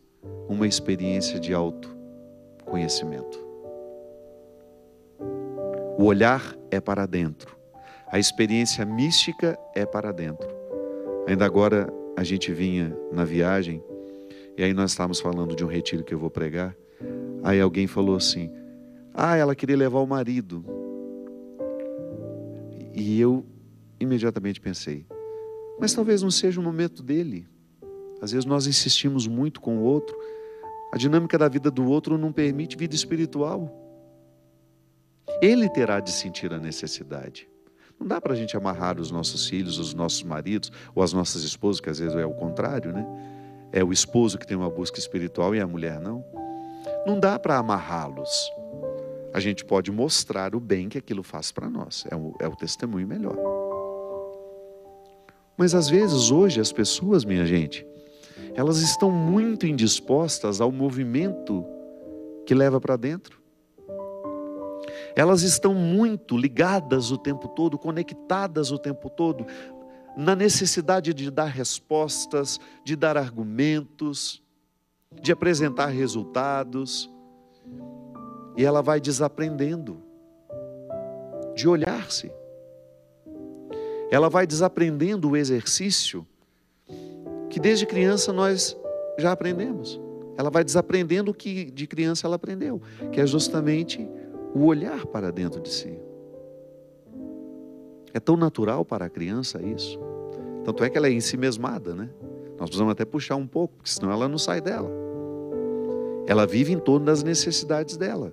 uma 0.48 0.66
experiência 0.66 1.40
de 1.40 1.54
autoconhecimento. 1.54 3.38
O 5.96 6.04
olhar 6.04 6.54
é 6.70 6.80
para 6.80 7.06
dentro, 7.06 7.56
a 8.08 8.18
experiência 8.18 8.84
mística 8.84 9.58
é 9.74 9.86
para 9.86 10.12
dentro. 10.12 10.48
Ainda 11.26 11.46
agora 11.46 11.88
a 12.16 12.22
gente 12.22 12.52
vinha 12.52 12.94
na 13.12 13.24
viagem, 13.24 13.82
e 14.56 14.62
aí 14.62 14.72
nós 14.72 14.92
estávamos 14.92 15.20
falando 15.20 15.56
de 15.56 15.64
um 15.64 15.68
retiro 15.68 16.04
que 16.04 16.14
eu 16.14 16.18
vou 16.18 16.30
pregar. 16.30 16.76
Aí 17.42 17.60
alguém 17.60 17.86
falou 17.86 18.16
assim: 18.16 18.50
Ah, 19.12 19.36
ela 19.36 19.54
queria 19.54 19.76
levar 19.76 20.00
o 20.00 20.06
marido. 20.06 20.64
E 22.94 23.20
eu 23.20 23.44
imediatamente 23.98 24.60
pensei: 24.60 25.06
Mas 25.78 25.92
talvez 25.92 26.22
não 26.22 26.30
seja 26.30 26.60
o 26.60 26.62
momento 26.62 27.02
dele. 27.02 27.48
Às 28.22 28.32
vezes 28.32 28.46
nós 28.46 28.66
insistimos 28.66 29.26
muito 29.26 29.60
com 29.60 29.78
o 29.78 29.82
outro, 29.82 30.16
a 30.92 30.96
dinâmica 30.96 31.36
da 31.36 31.48
vida 31.48 31.70
do 31.70 31.84
outro 31.84 32.16
não 32.16 32.32
permite 32.32 32.76
vida 32.76 32.94
espiritual. 32.94 33.80
Ele 35.42 35.68
terá 35.68 36.00
de 36.00 36.10
sentir 36.10 36.52
a 36.52 36.58
necessidade. 36.58 37.48
Não 37.98 38.06
dá 38.06 38.20
para 38.20 38.32
a 38.32 38.36
gente 38.36 38.56
amarrar 38.56 39.00
os 39.00 39.10
nossos 39.10 39.48
filhos, 39.48 39.78
os 39.78 39.94
nossos 39.94 40.22
maridos 40.22 40.70
ou 40.94 41.02
as 41.02 41.12
nossas 41.12 41.42
esposas, 41.42 41.80
que 41.80 41.90
às 41.90 41.98
vezes 41.98 42.16
é 42.16 42.24
o 42.24 42.34
contrário, 42.34 42.92
né? 42.92 43.04
É 43.76 43.82
o 43.82 43.92
esposo 43.92 44.38
que 44.38 44.46
tem 44.46 44.56
uma 44.56 44.70
busca 44.70 45.00
espiritual 45.00 45.52
e 45.52 45.60
a 45.60 45.66
mulher 45.66 46.00
não. 46.00 46.24
Não 47.04 47.18
dá 47.18 47.40
para 47.40 47.58
amarrá-los. 47.58 48.30
A 49.32 49.40
gente 49.40 49.64
pode 49.64 49.90
mostrar 49.90 50.54
o 50.54 50.60
bem 50.60 50.88
que 50.88 50.96
aquilo 50.96 51.24
faz 51.24 51.50
para 51.50 51.68
nós. 51.68 52.04
É 52.08 52.14
o, 52.14 52.36
é 52.38 52.46
o 52.46 52.54
testemunho 52.54 53.08
melhor. 53.08 53.36
Mas 55.56 55.74
às 55.74 55.88
vezes, 55.88 56.30
hoje, 56.30 56.60
as 56.60 56.70
pessoas, 56.70 57.24
minha 57.24 57.44
gente, 57.44 57.84
elas 58.54 58.78
estão 58.78 59.10
muito 59.10 59.66
indispostas 59.66 60.60
ao 60.60 60.70
movimento 60.70 61.66
que 62.46 62.54
leva 62.54 62.80
para 62.80 62.96
dentro. 62.96 63.42
Elas 65.16 65.42
estão 65.42 65.74
muito 65.74 66.36
ligadas 66.36 67.10
o 67.10 67.18
tempo 67.18 67.48
todo, 67.48 67.76
conectadas 67.76 68.70
o 68.70 68.78
tempo 68.78 69.10
todo, 69.10 69.44
na 70.16 70.34
necessidade 70.36 71.12
de 71.12 71.30
dar 71.30 71.46
respostas, 71.46 72.60
de 72.84 72.94
dar 72.96 73.16
argumentos, 73.16 74.42
de 75.20 75.32
apresentar 75.32 75.86
resultados. 75.86 77.10
E 78.56 78.64
ela 78.64 78.82
vai 78.82 79.00
desaprendendo 79.00 80.02
de 81.54 81.68
olhar-se. 81.68 82.30
Ela 84.10 84.28
vai 84.28 84.46
desaprendendo 84.46 85.30
o 85.30 85.36
exercício 85.36 86.26
que 87.50 87.58
desde 87.58 87.86
criança 87.86 88.32
nós 88.32 88.76
já 89.18 89.32
aprendemos. 89.32 90.00
Ela 90.36 90.50
vai 90.50 90.64
desaprendendo 90.64 91.30
o 91.30 91.34
que 91.34 91.70
de 91.70 91.86
criança 91.86 92.26
ela 92.26 92.36
aprendeu, 92.36 92.80
que 93.12 93.20
é 93.20 93.26
justamente 93.26 94.08
o 94.54 94.64
olhar 94.64 95.06
para 95.06 95.30
dentro 95.30 95.60
de 95.60 95.70
si. 95.70 95.98
É 98.14 98.20
tão 98.20 98.36
natural 98.36 98.84
para 98.84 99.06
a 99.06 99.10
criança 99.10 99.60
isso. 99.60 99.98
Tanto 100.64 100.84
é 100.84 100.88
que 100.88 100.96
ela 100.96 101.08
é 101.08 101.10
em 101.10 101.20
si 101.20 101.36
mesmada, 101.36 101.94
né? 101.94 102.08
Nós 102.52 102.70
precisamos 102.70 102.92
até 102.92 103.04
puxar 103.04 103.34
um 103.34 103.46
pouco, 103.46 103.74
porque 103.74 103.90
senão 103.90 104.12
ela 104.12 104.28
não 104.28 104.38
sai 104.38 104.60
dela. 104.60 104.88
Ela 106.26 106.46
vive 106.46 106.72
em 106.72 106.78
torno 106.78 107.04
das 107.04 107.24
necessidades 107.24 107.96
dela. 107.96 108.32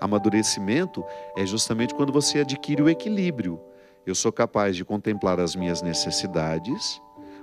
Amadurecimento 0.00 1.04
é 1.36 1.46
justamente 1.46 1.94
quando 1.94 2.12
você 2.12 2.40
adquire 2.40 2.82
o 2.82 2.88
equilíbrio. 2.88 3.60
Eu 4.04 4.14
sou 4.14 4.32
capaz 4.32 4.76
de 4.76 4.84
contemplar 4.84 5.38
as 5.38 5.54
minhas 5.54 5.80
necessidades, 5.80 7.00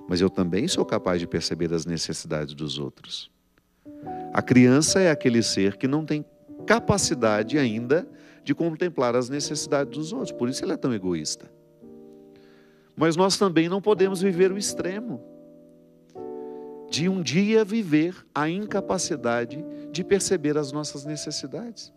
mas 0.07 0.19
eu 0.21 0.29
também 0.29 0.67
sou 0.67 0.85
capaz 0.85 1.19
de 1.19 1.25
perceber 1.25 1.73
as 1.73 1.85
necessidades 1.85 2.53
dos 2.53 2.77
outros. 2.77 3.31
A 4.33 4.41
criança 4.41 4.99
é 4.99 5.09
aquele 5.09 5.41
ser 5.41 5.77
que 5.77 5.87
não 5.87 6.05
tem 6.05 6.25
capacidade 6.67 7.57
ainda 7.57 8.07
de 8.43 8.53
contemplar 8.53 9.15
as 9.15 9.29
necessidades 9.29 9.93
dos 9.97 10.13
outros. 10.13 10.31
Por 10.31 10.49
isso 10.49 10.63
ele 10.63 10.73
é 10.73 10.77
tão 10.77 10.93
egoísta. 10.93 11.49
Mas 12.95 13.15
nós 13.15 13.37
também 13.37 13.67
não 13.67 13.81
podemos 13.81 14.21
viver 14.21 14.51
o 14.51 14.57
extremo 14.57 15.21
de 16.93 17.09
um 17.09 17.23
dia 17.23 17.65
viver 17.65 18.15
a 18.35 18.47
incapacidade 18.47 19.65
de 19.91 20.03
perceber 20.03 20.57
as 20.59 20.71
nossas 20.71 21.03
necessidades. 21.05 21.91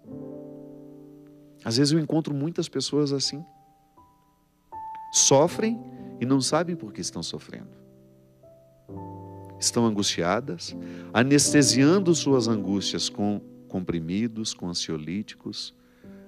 Às 1.62 1.76
vezes 1.76 1.92
eu 1.92 1.98
encontro 1.98 2.32
muitas 2.32 2.66
pessoas 2.66 3.12
assim. 3.12 3.44
Sofrem 5.12 5.78
e 6.18 6.24
não 6.24 6.40
sabem 6.40 6.74
por 6.74 6.94
que 6.94 7.02
estão 7.02 7.22
sofrendo. 7.22 7.76
Estão 9.58 9.84
angustiadas, 9.84 10.74
anestesiando 11.12 12.14
suas 12.14 12.48
angústias 12.48 13.10
com 13.10 13.40
comprimidos, 13.68 14.54
com 14.54 14.68
ansiolíticos, 14.68 15.74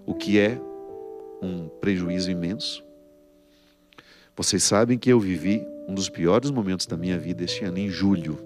o 0.09 0.15
que 0.15 0.39
é 0.39 0.59
um 1.43 1.69
prejuízo 1.69 2.31
imenso. 2.31 2.83
Vocês 4.35 4.63
sabem 4.63 4.97
que 4.97 5.11
eu 5.13 5.21
vivi 5.21 5.63
um 5.87 5.93
dos 5.93 6.09
piores 6.09 6.51
momentos 6.51 6.87
da 6.87 6.97
minha 6.97 7.19
vida 7.19 7.45
este 7.45 7.63
ano, 7.63 7.77
em 7.77 7.91
julho. 7.91 8.39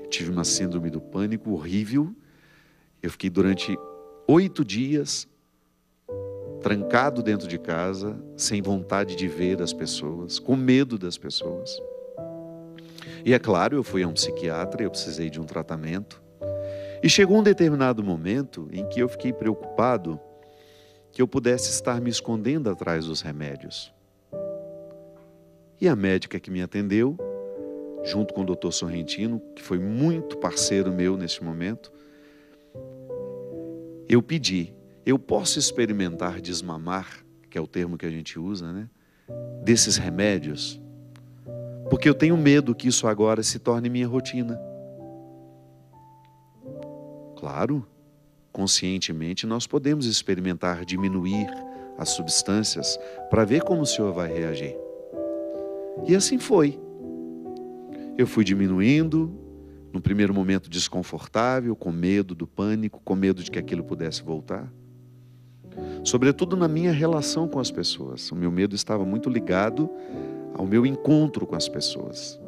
Eu 0.00 0.08
tive 0.08 0.30
uma 0.30 0.44
síndrome 0.44 0.90
do 0.90 1.00
pânico 1.00 1.50
horrível. 1.50 2.14
Eu 3.02 3.10
fiquei 3.10 3.28
durante 3.28 3.76
oito 4.28 4.64
dias 4.64 5.26
trancado 6.62 7.20
dentro 7.20 7.48
de 7.48 7.58
casa, 7.58 8.16
sem 8.36 8.62
vontade 8.62 9.16
de 9.16 9.26
ver 9.26 9.60
as 9.60 9.72
pessoas, 9.72 10.38
com 10.38 10.54
medo 10.54 10.96
das 10.96 11.18
pessoas. 11.18 11.76
E 13.24 13.34
é 13.34 13.40
claro, 13.40 13.74
eu 13.74 13.82
fui 13.82 14.04
a 14.04 14.06
um 14.06 14.12
psiquiatra, 14.12 14.84
eu 14.84 14.90
precisei 14.90 15.28
de 15.28 15.40
um 15.40 15.44
tratamento. 15.44 16.21
E 17.02 17.08
chegou 17.08 17.38
um 17.38 17.42
determinado 17.42 18.02
momento 18.04 18.68
em 18.70 18.88
que 18.88 19.00
eu 19.00 19.08
fiquei 19.08 19.32
preocupado 19.32 20.20
que 21.10 21.20
eu 21.20 21.26
pudesse 21.26 21.70
estar 21.70 22.00
me 22.00 22.08
escondendo 22.08 22.70
atrás 22.70 23.06
dos 23.06 23.20
remédios. 23.20 23.92
E 25.80 25.88
a 25.88 25.96
médica 25.96 26.38
que 26.38 26.50
me 26.50 26.62
atendeu, 26.62 27.18
junto 28.04 28.32
com 28.32 28.42
o 28.42 28.46
doutor 28.46 28.72
Sorrentino, 28.72 29.42
que 29.54 29.62
foi 29.62 29.80
muito 29.80 30.38
parceiro 30.38 30.92
meu 30.92 31.16
nesse 31.16 31.42
momento, 31.42 31.92
eu 34.08 34.22
pedi, 34.22 34.72
eu 35.04 35.18
posso 35.18 35.58
experimentar 35.58 36.40
desmamar, 36.40 37.24
que 37.50 37.58
é 37.58 37.60
o 37.60 37.66
termo 37.66 37.98
que 37.98 38.06
a 38.06 38.10
gente 38.10 38.38
usa, 38.38 38.72
né? 38.72 38.88
Desses 39.64 39.96
remédios, 39.96 40.80
porque 41.90 42.08
eu 42.08 42.14
tenho 42.14 42.36
medo 42.36 42.74
que 42.74 42.88
isso 42.88 43.06
agora 43.08 43.42
se 43.42 43.58
torne 43.58 43.90
minha 43.90 44.06
rotina. 44.06 44.71
Claro, 47.42 47.84
conscientemente 48.52 49.48
nós 49.48 49.66
podemos 49.66 50.06
experimentar 50.06 50.84
diminuir 50.84 51.48
as 51.98 52.10
substâncias 52.10 52.96
para 53.30 53.44
ver 53.44 53.64
como 53.64 53.82
o 53.82 53.86
Senhor 53.86 54.12
vai 54.12 54.32
reagir. 54.32 54.76
E 56.06 56.14
assim 56.14 56.38
foi. 56.38 56.78
Eu 58.16 58.28
fui 58.28 58.44
diminuindo, 58.44 59.36
No 59.92 60.00
primeiro 60.00 60.32
momento 60.32 60.70
desconfortável, 60.70 61.74
com 61.74 61.90
medo 61.90 62.32
do 62.32 62.46
pânico, 62.46 63.00
com 63.04 63.16
medo 63.16 63.42
de 63.42 63.50
que 63.50 63.58
aquilo 63.58 63.82
pudesse 63.82 64.22
voltar. 64.22 64.72
Sobretudo 66.04 66.56
na 66.56 66.68
minha 66.68 66.92
relação 66.92 67.48
com 67.48 67.58
as 67.58 67.72
pessoas. 67.72 68.30
O 68.30 68.36
meu 68.36 68.52
medo 68.52 68.76
estava 68.76 69.04
muito 69.04 69.28
ligado 69.28 69.90
ao 70.54 70.64
meu 70.64 70.86
encontro 70.86 71.44
com 71.44 71.56
as 71.56 71.68
pessoas. 71.68 72.40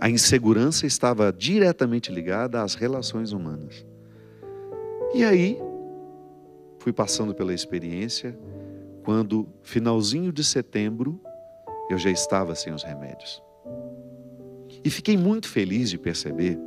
A 0.00 0.08
insegurança 0.08 0.86
estava 0.86 1.32
diretamente 1.32 2.12
ligada 2.12 2.62
às 2.62 2.74
relações 2.74 3.32
humanas. 3.32 3.84
E 5.12 5.24
aí, 5.24 5.58
fui 6.78 6.92
passando 6.92 7.34
pela 7.34 7.52
experiência, 7.52 8.38
quando, 9.02 9.48
finalzinho 9.62 10.32
de 10.32 10.44
setembro, 10.44 11.20
eu 11.90 11.98
já 11.98 12.10
estava 12.10 12.54
sem 12.54 12.72
os 12.72 12.84
remédios. 12.84 13.42
E 14.84 14.90
fiquei 14.90 15.16
muito 15.16 15.48
feliz 15.48 15.90
de 15.90 15.98
perceber, 15.98 16.58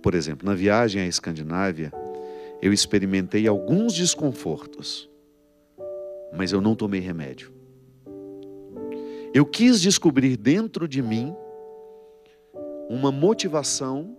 por 0.00 0.14
exemplo, 0.14 0.46
na 0.46 0.54
viagem 0.54 1.02
à 1.02 1.06
Escandinávia, 1.06 1.92
eu 2.62 2.72
experimentei 2.72 3.48
alguns 3.48 3.92
desconfortos, 3.92 5.10
mas 6.36 6.52
eu 6.52 6.60
não 6.60 6.76
tomei 6.76 7.00
remédio. 7.00 7.52
Eu 9.34 9.44
quis 9.44 9.80
descobrir 9.80 10.36
dentro 10.36 10.86
de 10.86 11.02
mim 11.02 11.34
uma 12.88 13.10
motivação 13.10 14.16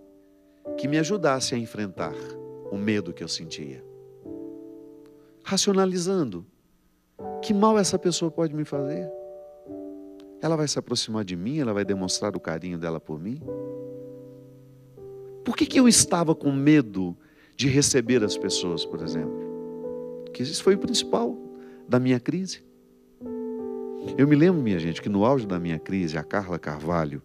que 0.76 0.86
me 0.86 0.98
ajudasse 0.98 1.54
a 1.54 1.58
enfrentar 1.58 2.14
o 2.70 2.76
medo 2.76 3.12
que 3.12 3.22
eu 3.22 3.28
sentia. 3.28 3.84
Racionalizando, 5.42 6.46
que 7.42 7.54
mal 7.54 7.78
essa 7.78 7.98
pessoa 7.98 8.30
pode 8.30 8.54
me 8.54 8.64
fazer? 8.64 9.10
Ela 10.40 10.56
vai 10.56 10.68
se 10.68 10.78
aproximar 10.78 11.24
de 11.24 11.34
mim, 11.34 11.58
ela 11.58 11.72
vai 11.72 11.84
demonstrar 11.84 12.36
o 12.36 12.40
carinho 12.40 12.78
dela 12.78 13.00
por 13.00 13.18
mim? 13.18 13.40
Por 15.44 15.56
que, 15.56 15.66
que 15.66 15.80
eu 15.80 15.88
estava 15.88 16.34
com 16.34 16.52
medo 16.52 17.16
de 17.56 17.68
receber 17.68 18.22
as 18.22 18.36
pessoas, 18.36 18.84
por 18.84 19.02
exemplo? 19.02 20.28
Que 20.32 20.42
isso 20.42 20.62
foi 20.62 20.74
o 20.74 20.78
principal 20.78 21.36
da 21.88 21.98
minha 21.98 22.20
crise. 22.20 22.62
Eu 24.16 24.28
me 24.28 24.36
lembro, 24.36 24.62
minha 24.62 24.78
gente, 24.78 25.02
que 25.02 25.08
no 25.08 25.24
auge 25.24 25.46
da 25.46 25.58
minha 25.58 25.78
crise, 25.78 26.18
a 26.18 26.22
Carla 26.22 26.58
Carvalho 26.58 27.22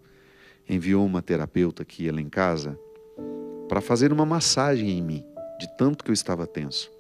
enviou 0.68 1.06
uma 1.06 1.22
terapeuta 1.22 1.84
que 1.84 2.04
ia 2.04 2.14
lá 2.14 2.22
em 2.22 2.30
casa 2.30 2.78
para 3.68 3.82
fazer 3.82 4.12
uma 4.12 4.26
massagem 4.26 4.90
em 4.90 5.02
mim, 5.02 5.26
de 5.60 5.68
tanto 5.78 6.04
que 6.04 6.12
eu 6.12 6.14
estava 6.14 6.46
tenso. 6.46 6.92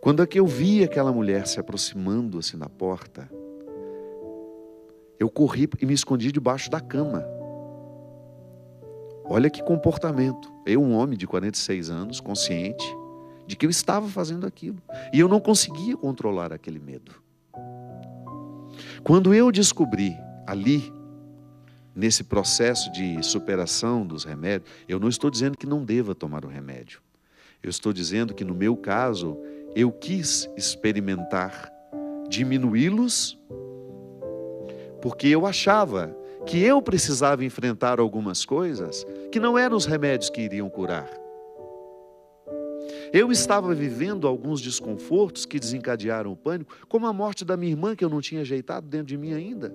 Quando 0.00 0.22
é 0.22 0.26
que 0.26 0.38
eu 0.38 0.46
vi 0.46 0.84
aquela 0.84 1.12
mulher 1.12 1.46
se 1.46 1.58
aproximando 1.58 2.38
assim 2.38 2.56
da 2.56 2.68
porta, 2.68 3.28
eu 5.18 5.28
corri 5.30 5.68
e 5.80 5.86
me 5.86 5.94
escondi 5.94 6.30
debaixo 6.30 6.70
da 6.70 6.80
cama. 6.80 7.24
Olha 9.24 9.50
que 9.50 9.62
comportamento. 9.62 10.52
Eu, 10.64 10.82
um 10.82 10.94
homem 10.94 11.18
de 11.18 11.26
46 11.26 11.90
anos, 11.90 12.20
consciente 12.20 12.86
de 13.46 13.56
que 13.56 13.64
eu 13.64 13.70
estava 13.70 14.08
fazendo 14.08 14.46
aquilo. 14.46 14.76
E 15.12 15.20
eu 15.20 15.28
não 15.28 15.40
conseguia 15.40 15.96
controlar 15.96 16.52
aquele 16.52 16.78
medo. 16.78 17.12
Quando 19.02 19.32
eu 19.32 19.50
descobri 19.50 20.16
ali, 20.46 20.92
nesse 21.96 22.22
processo 22.22 22.92
de 22.92 23.22
superação 23.24 24.06
dos 24.06 24.22
remédios, 24.22 24.70
eu 24.86 25.00
não 25.00 25.08
estou 25.08 25.30
dizendo 25.30 25.56
que 25.56 25.66
não 25.66 25.82
deva 25.82 26.14
tomar 26.14 26.44
o 26.44 26.48
remédio. 26.48 27.00
Eu 27.62 27.70
estou 27.70 27.92
dizendo 27.92 28.34
que 28.34 28.44
no 28.44 28.54
meu 28.54 28.76
caso, 28.76 29.38
eu 29.74 29.90
quis 29.90 30.48
experimentar 30.56 31.72
diminuí-los 32.28 33.38
porque 35.00 35.28
eu 35.28 35.46
achava 35.46 36.14
que 36.44 36.62
eu 36.62 36.82
precisava 36.82 37.44
enfrentar 37.44 37.98
algumas 37.98 38.44
coisas 38.44 39.06
que 39.32 39.40
não 39.40 39.56
eram 39.56 39.76
os 39.76 39.86
remédios 39.86 40.30
que 40.30 40.42
iriam 40.42 40.68
curar. 40.68 41.08
Eu 43.12 43.30
estava 43.32 43.74
vivendo 43.74 44.26
alguns 44.26 44.60
desconfortos 44.60 45.46
que 45.46 45.58
desencadearam 45.58 46.32
o 46.32 46.36
pânico, 46.36 46.74
como 46.88 47.06
a 47.06 47.12
morte 47.12 47.44
da 47.44 47.56
minha 47.56 47.72
irmã, 47.72 47.96
que 47.96 48.04
eu 48.04 48.10
não 48.10 48.20
tinha 48.20 48.40
ajeitado 48.40 48.86
dentro 48.86 49.06
de 49.06 49.16
mim 49.16 49.32
ainda. 49.32 49.74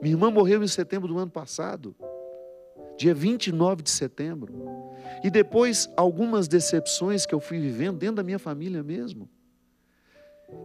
Minha 0.00 0.14
irmã 0.14 0.30
morreu 0.30 0.62
em 0.62 0.68
setembro 0.68 1.08
do 1.08 1.18
ano 1.18 1.30
passado, 1.30 1.94
dia 2.96 3.14
29 3.14 3.82
de 3.82 3.90
setembro. 3.90 4.54
E 5.22 5.30
depois, 5.30 5.88
algumas 5.96 6.48
decepções 6.48 7.26
que 7.26 7.34
eu 7.34 7.40
fui 7.40 7.58
vivendo 7.58 7.98
dentro 7.98 8.16
da 8.16 8.22
minha 8.22 8.38
família 8.38 8.82
mesmo, 8.82 9.28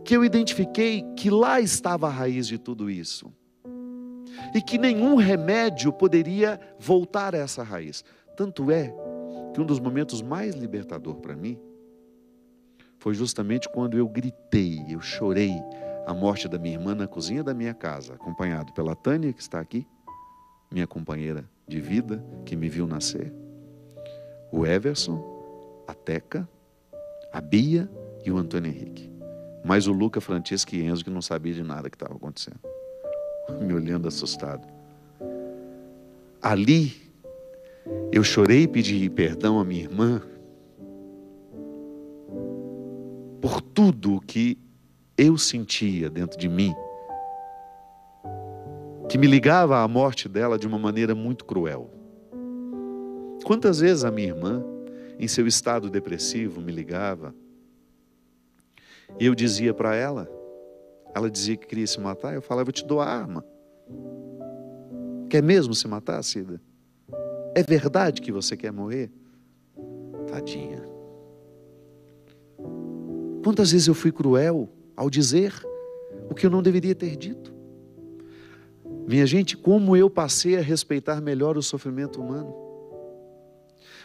que 0.04 0.16
eu 0.16 0.24
identifiquei 0.24 1.04
que 1.16 1.30
lá 1.30 1.60
estava 1.60 2.08
a 2.08 2.12
raiz 2.12 2.48
de 2.48 2.58
tudo 2.58 2.90
isso 2.90 3.34
e 4.54 4.62
que 4.62 4.78
nenhum 4.78 5.16
remédio 5.16 5.92
poderia 5.92 6.60
voltar 6.78 7.36
a 7.36 7.40
essa 7.40 7.64
raiz. 7.64 8.04
Tanto 8.36 8.72
é 8.72 8.94
que 9.54 9.62
um 9.62 9.66
dos 9.66 9.80
momentos 9.80 10.22
mais 10.22 10.56
libertador 10.56 11.16
para 11.16 11.36
mim 11.36 11.60
foi 12.98 13.14
justamente 13.14 13.70
quando 13.70 13.98
eu 13.98 14.08
gritei, 14.08 14.86
eu 14.90 15.00
chorei 15.00 15.54
a 16.10 16.14
morte 16.16 16.48
da 16.48 16.58
minha 16.58 16.74
irmã 16.74 16.96
na 16.96 17.06
cozinha 17.06 17.44
da 17.44 17.54
minha 17.54 17.72
casa, 17.72 18.16
acompanhado 18.16 18.74
pela 18.74 18.96
Tânia, 18.96 19.32
que 19.32 19.44
está 19.44 19.60
aqui, 19.60 19.86
minha 20.72 20.88
companheira 20.88 21.48
de 21.68 21.80
vida, 21.80 22.26
que 22.48 22.56
me 22.56 22.68
viu 22.68 22.88
nascer, 22.88 23.32
o 24.52 24.66
Everson, 24.66 25.24
a 25.88 25.94
Teca, 25.94 26.50
a 27.32 27.40
Bia 27.40 27.88
e 28.26 28.32
o 28.32 28.40
Antônio 28.40 28.72
Henrique. 28.72 29.08
Mais 29.64 29.86
o 29.86 29.92
Luca, 29.92 30.20
Francisco 30.20 30.74
e 30.74 30.82
Enzo, 30.82 31.04
que 31.04 31.12
não 31.12 31.22
sabia 31.22 31.54
de 31.54 31.62
nada 31.62 31.92
que 31.92 31.96
estava 31.96 32.16
acontecendo 32.16 32.60
me 33.62 33.72
olhando 33.72 34.08
assustado. 34.08 34.68
Ali, 36.42 36.92
eu 38.12 38.24
chorei 38.24 38.64
e 38.64 38.68
pedi 38.68 39.08
perdão 39.12 39.60
à 39.60 39.64
minha 39.64 39.84
irmã 39.84 40.24
por 43.40 43.62
tudo 43.62 44.16
o 44.16 44.20
que 44.20 44.58
eu 45.20 45.38
sentia 45.38 46.10
dentro 46.10 46.40
de 46.40 46.48
mim, 46.48 46.74
que 49.10 49.18
me 49.18 49.28
ligava 49.28 49.84
à 49.84 49.88
morte 49.88 50.30
dela 50.30 50.58
de 50.58 50.66
uma 50.66 50.80
maneira 50.80 51.14
muito 51.14 51.44
cruel. 51.44 51.92
Quantas 53.44 53.82
vezes 53.82 54.06
a 54.06 54.12
minha 54.12 54.30
irmã, 54.30 54.64
em 55.20 55.28
seu 55.28 55.46
estado 55.46 55.90
depressivo, 55.90 56.62
me 56.62 56.72
ligava 56.72 57.36
e 59.20 59.26
eu 59.26 59.36
dizia 59.36 59.74
para 59.74 59.94
ela: 59.94 60.30
ela 61.14 61.30
dizia 61.30 61.58
que 61.58 61.68
queria 61.68 61.88
se 61.88 62.00
matar. 62.00 62.34
Eu 62.34 62.42
falava, 62.42 62.70
eu 62.70 62.74
te 62.74 62.86
dou 62.86 63.02
a 63.02 63.06
arma. 63.06 63.44
Quer 65.30 65.44
mesmo 65.44 65.74
se 65.74 65.86
matar, 65.86 66.24
Cida? 66.24 66.62
É 67.54 67.62
verdade 67.62 68.22
que 68.22 68.32
você 68.32 68.56
quer 68.56 68.72
morrer? 68.72 69.12
Tadinha. 70.28 70.82
Quantas 73.44 73.72
vezes 73.72 73.88
eu 73.88 73.94
fui 73.94 74.14
cruel 74.14 74.70
ao 75.00 75.10
dizer 75.10 75.54
o 76.30 76.36
que 76.36 76.46
eu 76.46 76.50
não 76.50 76.62
deveria 76.62 76.94
ter 76.94 77.16
dito? 77.16 77.54
Minha 79.08 79.26
gente, 79.26 79.56
como 79.56 79.96
eu 79.96 80.10
passei 80.10 80.58
a 80.58 80.62
respeitar 80.62 81.22
melhor 81.22 81.58
o 81.58 81.64
sofrimento 81.64 82.22
humano. 82.22 82.54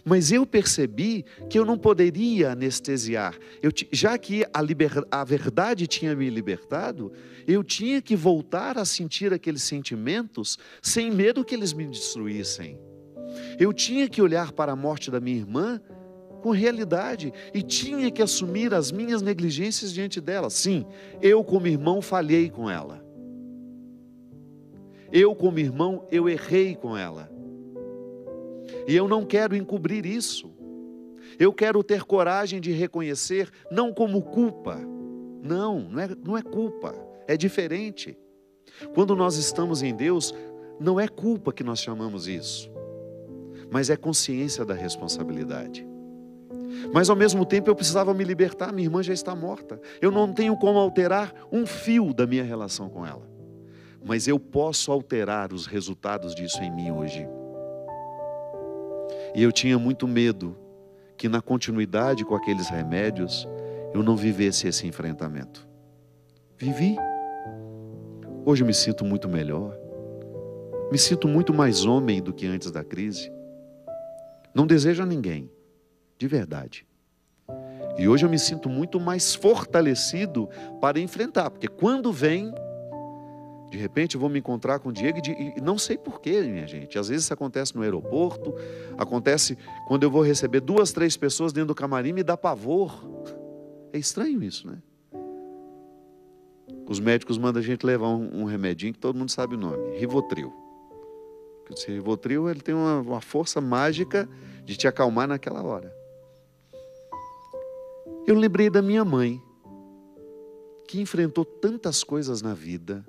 Mas 0.04 0.30
eu 0.30 0.46
percebi 0.46 1.24
que 1.50 1.58
eu 1.58 1.64
não 1.64 1.76
poderia 1.76 2.52
anestesiar. 2.52 3.36
Eu, 3.60 3.72
já 3.90 4.16
que 4.16 4.46
a, 4.54 4.62
liber, 4.62 5.04
a 5.10 5.24
verdade 5.24 5.88
tinha 5.88 6.14
me 6.14 6.30
libertado, 6.30 7.10
eu 7.44 7.64
tinha 7.64 8.00
que 8.00 8.14
voltar 8.14 8.78
a 8.78 8.84
sentir 8.84 9.32
aqueles 9.32 9.64
sentimentos 9.64 10.56
sem 10.80 11.10
medo 11.10 11.44
que 11.44 11.56
eles 11.56 11.72
me 11.72 11.88
destruíssem. 11.88 12.78
Eu 13.58 13.72
tinha 13.72 14.08
que 14.08 14.22
olhar 14.22 14.52
para 14.52 14.70
a 14.70 14.76
morte 14.76 15.10
da 15.10 15.18
minha 15.18 15.38
irmã 15.38 15.80
com 16.44 16.50
realidade 16.50 17.32
e 17.54 17.62
tinha 17.62 18.10
que 18.10 18.20
assumir 18.20 18.74
as 18.74 18.92
minhas 18.92 19.22
negligências 19.22 19.90
diante 19.90 20.20
dela. 20.20 20.50
Sim, 20.50 20.84
eu, 21.22 21.42
como 21.42 21.66
irmão, 21.66 22.02
falhei 22.02 22.50
com 22.50 22.68
ela. 22.68 23.02
Eu, 25.10 25.34
como 25.34 25.58
irmão, 25.58 26.06
eu 26.12 26.28
errei 26.28 26.74
com 26.74 26.94
ela. 26.94 27.30
E 28.86 28.94
eu 28.94 29.08
não 29.08 29.24
quero 29.24 29.56
encobrir 29.56 30.04
isso. 30.04 30.52
Eu 31.38 31.50
quero 31.50 31.82
ter 31.82 32.04
coragem 32.04 32.60
de 32.60 32.72
reconhecer, 32.72 33.50
não 33.70 33.90
como 33.90 34.20
culpa. 34.20 34.78
Não, 35.42 35.80
não 35.80 35.98
é, 35.98 36.08
não 36.22 36.36
é 36.36 36.42
culpa. 36.42 36.94
É 37.26 37.38
diferente. 37.38 38.18
Quando 38.94 39.16
nós 39.16 39.38
estamos 39.38 39.82
em 39.82 39.94
Deus, 39.94 40.34
não 40.78 41.00
é 41.00 41.08
culpa 41.08 41.54
que 41.54 41.64
nós 41.64 41.80
chamamos 41.80 42.28
isso, 42.28 42.70
mas 43.70 43.88
é 43.88 43.96
consciência 43.96 44.62
da 44.62 44.74
responsabilidade. 44.74 45.93
Mas 46.92 47.08
ao 47.08 47.16
mesmo 47.16 47.44
tempo 47.44 47.70
eu 47.70 47.74
precisava 47.74 48.12
me 48.12 48.24
libertar, 48.24 48.72
minha 48.72 48.86
irmã 48.86 49.02
já 49.02 49.12
está 49.12 49.34
morta. 49.34 49.80
Eu 50.00 50.10
não 50.10 50.32
tenho 50.32 50.56
como 50.56 50.78
alterar 50.78 51.32
um 51.50 51.66
fio 51.66 52.12
da 52.12 52.26
minha 52.26 52.44
relação 52.44 52.88
com 52.88 53.06
ela. 53.06 53.28
Mas 54.04 54.28
eu 54.28 54.38
posso 54.38 54.92
alterar 54.92 55.52
os 55.52 55.66
resultados 55.66 56.34
disso 56.34 56.62
em 56.62 56.70
mim 56.70 56.90
hoje. 56.90 57.26
E 59.34 59.42
eu 59.42 59.50
tinha 59.50 59.78
muito 59.78 60.06
medo 60.06 60.56
que 61.16 61.28
na 61.28 61.40
continuidade 61.40 62.24
com 62.24 62.34
aqueles 62.34 62.68
remédios 62.68 63.48
eu 63.92 64.02
não 64.02 64.16
vivesse 64.16 64.66
esse 64.68 64.86
enfrentamento. 64.86 65.66
Vivi. 66.56 66.96
Hoje 68.44 68.62
eu 68.62 68.66
me 68.66 68.74
sinto 68.74 69.04
muito 69.04 69.28
melhor. 69.28 69.76
Me 70.92 70.98
sinto 70.98 71.26
muito 71.26 71.54
mais 71.54 71.84
homem 71.84 72.22
do 72.22 72.32
que 72.32 72.46
antes 72.46 72.70
da 72.70 72.84
crise. 72.84 73.32
Não 74.54 74.66
desejo 74.66 75.02
a 75.02 75.06
ninguém, 75.06 75.50
de 76.24 76.28
verdade. 76.28 76.86
E 77.98 78.08
hoje 78.08 78.24
eu 78.24 78.30
me 78.30 78.38
sinto 78.38 78.68
muito 78.68 78.98
mais 78.98 79.34
fortalecido 79.34 80.48
para 80.80 80.98
enfrentar, 80.98 81.50
porque 81.50 81.68
quando 81.68 82.10
vem, 82.10 82.52
de 83.70 83.76
repente 83.76 84.14
eu 84.14 84.20
vou 84.20 84.30
me 84.30 84.38
encontrar 84.38 84.78
com 84.78 84.88
o 84.88 84.92
Diego 84.92 85.18
e, 85.18 85.60
não 85.60 85.76
sei 85.76 85.98
porquê, 85.98 86.40
minha 86.40 86.66
gente. 86.66 86.98
Às 86.98 87.08
vezes 87.08 87.24
isso 87.24 87.34
acontece 87.34 87.76
no 87.76 87.82
aeroporto, 87.82 88.54
acontece 88.96 89.58
quando 89.86 90.02
eu 90.02 90.10
vou 90.10 90.22
receber 90.22 90.60
duas, 90.60 90.92
três 90.92 91.14
pessoas 91.14 91.52
dentro 91.52 91.68
do 91.68 91.74
camarim, 91.74 92.14
me 92.14 92.22
dá 92.22 92.38
pavor. 92.38 93.04
É 93.92 93.98
estranho 93.98 94.42
isso, 94.42 94.66
né? 94.66 94.78
Os 96.88 96.98
médicos 96.98 97.36
mandam 97.36 97.60
a 97.60 97.64
gente 97.64 97.84
levar 97.84 98.08
um, 98.08 98.42
um 98.42 98.44
remedinho 98.44 98.94
que 98.94 98.98
todo 98.98 99.16
mundo 99.16 99.30
sabe 99.30 99.56
o 99.56 99.58
nome, 99.58 99.98
Rivotril. 99.98 100.52
Esse 101.70 101.92
Rivotril 101.92 102.48
ele 102.48 102.60
tem 102.60 102.74
uma, 102.74 103.00
uma 103.00 103.20
força 103.20 103.60
mágica 103.60 104.28
de 104.64 104.76
te 104.76 104.88
acalmar 104.88 105.28
naquela 105.28 105.62
hora. 105.62 106.03
Eu 108.26 108.34
lembrei 108.34 108.70
da 108.70 108.80
minha 108.80 109.04
mãe, 109.04 109.42
que 110.88 110.98
enfrentou 110.98 111.44
tantas 111.44 112.02
coisas 112.02 112.40
na 112.40 112.54
vida, 112.54 113.04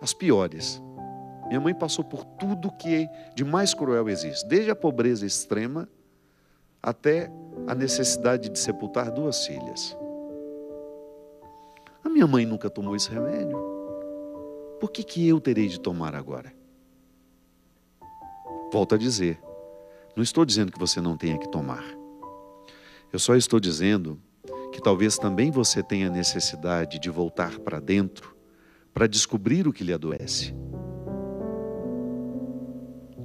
as 0.00 0.12
piores. 0.12 0.82
Minha 1.48 1.60
mãe 1.60 1.74
passou 1.74 2.04
por 2.04 2.22
tudo 2.24 2.70
que 2.72 3.08
de 3.34 3.42
mais 3.42 3.72
cruel 3.72 4.08
existe, 4.10 4.46
desde 4.46 4.70
a 4.70 4.76
pobreza 4.76 5.24
extrema 5.24 5.88
até 6.82 7.30
a 7.66 7.74
necessidade 7.74 8.50
de 8.50 8.58
sepultar 8.58 9.10
duas 9.10 9.46
filhas. 9.46 9.96
A 12.04 12.08
minha 12.08 12.26
mãe 12.26 12.44
nunca 12.44 12.68
tomou 12.68 12.94
esse 12.94 13.10
remédio. 13.10 13.58
Por 14.78 14.90
que, 14.90 15.02
que 15.02 15.26
eu 15.26 15.40
terei 15.40 15.68
de 15.68 15.80
tomar 15.80 16.14
agora? 16.14 16.52
Volto 18.70 18.94
a 18.94 18.98
dizer, 18.98 19.40
não 20.14 20.22
estou 20.22 20.44
dizendo 20.44 20.70
que 20.70 20.78
você 20.78 21.00
não 21.00 21.16
tenha 21.16 21.38
que 21.38 21.48
tomar. 21.48 21.99
Eu 23.12 23.18
só 23.18 23.34
estou 23.34 23.58
dizendo 23.58 24.20
que 24.72 24.80
talvez 24.80 25.18
também 25.18 25.50
você 25.50 25.82
tenha 25.82 26.08
necessidade 26.08 27.00
de 27.00 27.10
voltar 27.10 27.58
para 27.58 27.80
dentro 27.80 28.36
para 28.94 29.08
descobrir 29.08 29.66
o 29.66 29.72
que 29.72 29.82
lhe 29.82 29.92
adoece. 29.92 30.54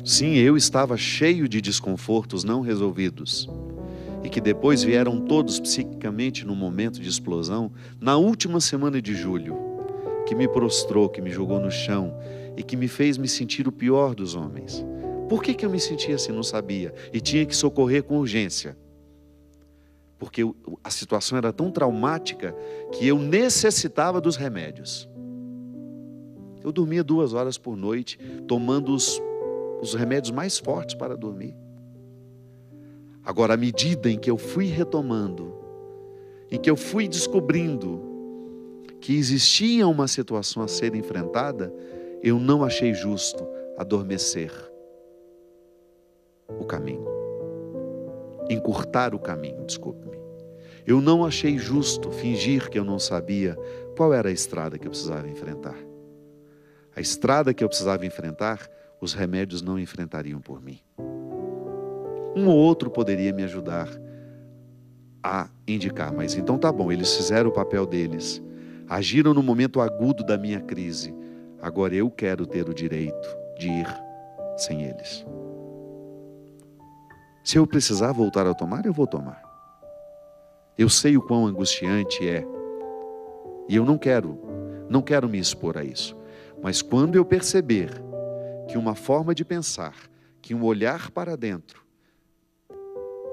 Sim, 0.04 0.36
eu 0.36 0.58
estava 0.58 0.98
cheio 0.98 1.48
de 1.48 1.62
desconfortos 1.62 2.44
não 2.44 2.62
resolvidos 2.62 3.48
e 4.24 4.30
que 4.30 4.42
depois 4.42 4.82
vieram 4.82 5.22
todos 5.22 5.60
psiquicamente 5.60 6.46
no 6.46 6.56
momento 6.56 7.00
de 7.00 7.08
explosão, 7.08 7.72
na 8.02 8.18
última 8.18 8.60
semana 8.60 9.00
de 9.00 9.14
julho, 9.14 9.56
que 10.28 10.34
me 10.34 10.48
prostrou, 10.48 11.10
que 11.10 11.22
me 11.22 11.30
jogou 11.30 11.60
no 11.60 11.70
chão 11.70 12.12
e 12.58 12.64
que 12.64 12.76
me 12.76 12.88
fez 12.88 13.20
me 13.20 13.28
sentir 13.28 13.68
o 13.68 13.72
pior 13.72 14.16
dos 14.16 14.34
homens. 14.34 14.84
Por 15.30 15.44
que, 15.44 15.54
que 15.54 15.64
eu 15.64 15.70
me 15.70 15.80
sentia 15.80 16.16
assim? 16.16 16.32
Não 16.32 16.44
sabia. 16.44 16.92
E 17.14 17.20
tinha 17.20 17.46
que 17.46 17.56
socorrer 17.56 18.04
com 18.04 18.18
urgência 18.18 18.76
porque 20.26 20.42
a 20.84 20.90
situação 20.90 21.38
era 21.38 21.54
tão 21.54 21.70
traumática 21.70 22.52
que 22.92 23.08
eu 23.08 23.20
necessitava 23.20 24.20
dos 24.20 24.36
remédios. 24.36 25.08
Eu 26.64 26.72
dormia 26.72 27.04
duas 27.04 27.32
horas 27.32 27.60
por 27.60 27.78
noite, 27.78 28.18
tomando 28.48 28.92
os, 28.92 29.22
os 29.80 29.94
remédios 29.94 30.32
mais 30.32 30.58
fortes 30.58 30.96
para 30.96 31.16
dormir. 31.16 31.56
Agora, 33.24 33.54
à 33.54 33.58
medida 33.58 34.10
em 34.10 34.18
que 34.18 34.32
eu 34.32 34.36
fui 34.36 34.66
retomando, 34.66 35.54
em 36.50 36.60
que 36.60 36.72
eu 36.72 36.76
fui 36.76 37.08
descobrindo 37.08 38.02
que 39.00 39.16
existia 39.16 39.88
uma 39.88 40.08
situação 40.08 40.64
a 40.64 40.68
ser 40.68 40.96
enfrentada, 40.96 41.72
eu 42.24 42.40
não 42.40 42.64
achei 42.64 42.96
justo 42.96 43.48
adormecer 43.78 44.52
o 46.60 46.66
caminho 46.66 47.25
encurtar 48.50 49.14
o 49.14 49.20
caminho, 49.20 49.66
desculpe-me. 49.66 50.18
Eu 50.86 51.02
não 51.02 51.26
achei 51.26 51.58
justo 51.58 52.12
fingir 52.12 52.70
que 52.70 52.78
eu 52.78 52.84
não 52.84 53.00
sabia 53.00 53.58
qual 53.98 54.14
era 54.14 54.30
a 54.30 54.32
estrada 54.32 54.78
que 54.78 54.86
eu 54.86 54.92
precisava 54.92 55.28
enfrentar. 55.28 55.76
A 56.96 57.02
estrada 57.02 57.54
que 57.54 57.64
eu 57.64 57.68
precisava 57.68 58.06
enfrentar, 58.06 58.70
os 59.02 59.14
remédios 59.14 59.62
não 59.62 59.80
enfrentariam 59.80 60.40
por 60.40 60.62
mim. 60.62 60.80
Um 62.36 62.48
ou 62.48 62.56
outro 62.56 62.90
poderia 62.90 63.34
me 63.34 63.44
ajudar 63.44 63.90
a 65.24 65.50
indicar, 65.68 66.14
mas 66.14 66.36
então 66.36 66.58
tá 66.58 66.72
bom, 66.72 66.92
eles 66.92 67.16
fizeram 67.16 67.50
o 67.50 67.54
papel 67.54 67.86
deles, 67.86 68.42
agiram 68.88 69.34
no 69.34 69.42
momento 69.42 69.82
agudo 69.82 70.24
da 70.24 70.38
minha 70.38 70.62
crise. 70.62 71.14
Agora 71.62 71.96
eu 71.96 72.12
quero 72.12 72.46
ter 72.46 72.70
o 72.70 72.74
direito 72.74 73.38
de 73.58 73.68
ir 73.68 73.88
sem 74.58 74.84
eles. 74.84 75.26
Se 77.46 77.60
eu 77.60 77.68
precisar 77.68 78.12
voltar 78.12 78.48
a 78.48 78.56
tomar, 78.56 78.88
eu 78.88 78.92
vou 78.92 79.06
tomar. 79.06 79.40
Eu 80.76 80.90
sei 80.90 81.16
o 81.16 81.22
quão 81.22 81.46
angustiante 81.46 82.28
é. 82.28 82.44
E 83.70 83.76
eu 83.76 83.86
não 83.86 84.00
quero, 84.00 84.40
não 84.90 85.00
quero 85.00 85.30
me 85.30 85.38
expor 85.38 85.78
a 85.78 85.84
isso. 85.84 86.18
Mas 86.64 86.82
quando 86.82 87.16
eu 87.16 87.24
perceber 87.24 87.92
que 88.68 88.80
uma 88.80 88.96
forma 88.96 89.36
de 89.36 89.46
pensar, 89.46 89.94
que 90.42 90.56
um 90.56 90.64
olhar 90.64 91.12
para 91.12 91.38
dentro, 91.38 91.86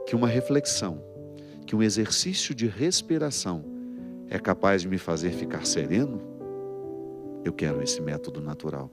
que 0.06 0.14
uma 0.14 0.28
reflexão, 0.28 1.02
que 1.64 1.74
um 1.74 1.82
exercício 1.82 2.54
de 2.54 2.66
respiração 2.66 3.64
é 4.28 4.38
capaz 4.38 4.82
de 4.82 4.88
me 4.88 4.98
fazer 4.98 5.30
ficar 5.30 5.64
sereno, 5.64 6.20
eu 7.42 7.52
quero 7.52 7.82
esse 7.82 8.02
método 8.02 8.42
natural. 8.42 8.90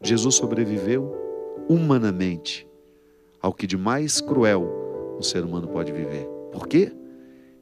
Jesus 0.00 0.34
sobreviveu 0.34 1.31
humanamente 1.68 2.66
ao 3.40 3.52
que 3.52 3.66
de 3.66 3.76
mais 3.76 4.20
cruel 4.20 5.16
um 5.18 5.22
ser 5.22 5.44
humano 5.44 5.68
pode 5.68 5.92
viver. 5.92 6.26
Por 6.50 6.66
quê? 6.66 6.92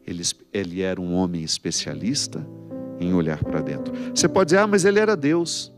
Ele, 0.07 0.23
ele 0.53 0.83
era 0.83 1.01
um 1.01 1.15
homem 1.15 1.43
especialista 1.43 2.47
em 2.99 3.15
olhar 3.15 3.43
para 3.43 3.61
dentro. 3.61 3.93
Você 4.15 4.29
pode 4.29 4.49
dizer, 4.49 4.59
ah, 4.59 4.67
mas 4.67 4.85
ele 4.85 4.99
era 4.99 5.17
Deus. 5.17 5.73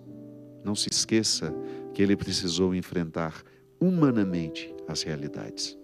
Não 0.65 0.75
se 0.75 0.89
esqueça 0.91 1.55
que 1.93 2.03
ele 2.03 2.17
precisou 2.17 2.75
enfrentar 2.75 3.43
humanamente 3.81 4.75
as 4.89 5.03
realidades. 5.03 5.79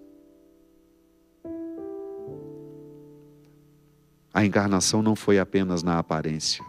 A 4.32 4.44
encarnação 4.44 5.02
não 5.02 5.16
foi 5.16 5.38
apenas 5.38 5.82
na 5.82 5.98
aparência, 5.98 6.64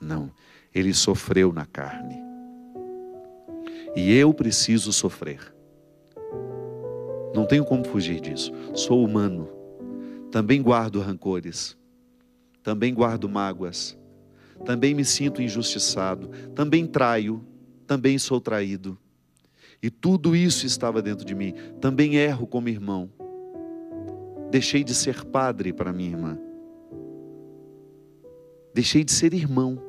não. 0.00 0.30
Ele 0.74 0.92
sofreu 0.92 1.52
na 1.52 1.64
carne. 1.64 2.25
E 3.96 4.14
eu 4.14 4.34
preciso 4.34 4.92
sofrer. 4.92 5.40
Não 7.34 7.46
tenho 7.46 7.64
como 7.64 7.82
fugir 7.82 8.20
disso. 8.20 8.52
Sou 8.74 9.02
humano. 9.02 9.48
Também 10.30 10.60
guardo 10.60 11.00
rancores. 11.00 11.78
Também 12.62 12.92
guardo 12.92 13.26
mágoas. 13.26 13.98
Também 14.66 14.92
me 14.92 15.02
sinto 15.02 15.40
injustiçado. 15.40 16.28
Também 16.54 16.86
traio. 16.86 17.42
Também 17.86 18.18
sou 18.18 18.38
traído. 18.38 18.98
E 19.82 19.88
tudo 19.88 20.36
isso 20.36 20.66
estava 20.66 21.00
dentro 21.00 21.24
de 21.24 21.34
mim. 21.34 21.54
Também 21.80 22.16
erro 22.16 22.46
como 22.46 22.68
irmão. 22.68 23.10
Deixei 24.50 24.84
de 24.84 24.94
ser 24.94 25.24
padre 25.24 25.72
para 25.72 25.90
minha 25.90 26.10
irmã. 26.10 26.38
Deixei 28.74 29.02
de 29.02 29.12
ser 29.12 29.32
irmão 29.32 29.82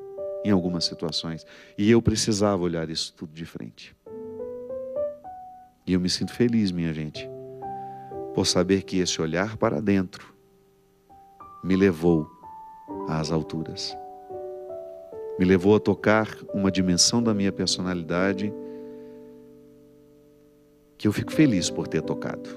em 0.46 0.52
algumas 0.52 0.86
situações. 0.86 1.46
E 1.78 1.92
eu 1.92 2.02
precisava 2.02 2.64
olhar 2.64 2.90
isso 2.90 3.14
tudo 3.14 3.34
de 3.34 3.46
frente. 3.46 3.97
E 5.88 5.94
eu 5.94 6.02
me 6.02 6.10
sinto 6.10 6.34
feliz, 6.34 6.70
minha 6.70 6.94
gente, 6.94 7.30
por 8.36 8.46
saber 8.46 8.84
que 8.84 9.00
esse 9.00 9.22
olhar 9.22 9.56
para 9.56 9.82
dentro 9.82 10.36
me 11.64 11.78
levou 11.78 12.30
às 13.08 13.32
alturas. 13.32 13.98
Me 15.40 15.46
levou 15.46 15.78
a 15.78 15.80
tocar 15.80 16.28
uma 16.54 16.70
dimensão 16.70 17.24
da 17.24 17.34
minha 17.34 17.54
personalidade 17.54 18.54
que 20.98 21.08
eu 21.08 21.14
fico 21.14 21.32
feliz 21.32 21.70
por 21.70 21.88
ter 21.88 22.02
tocado. 22.02 22.50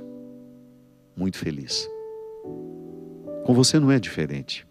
Muito 1.15 1.39
feliz. 1.39 1.89
Com 3.45 3.55
você 3.55 3.79
não 3.79 3.93
é 3.93 4.01
diferente. 4.01 4.67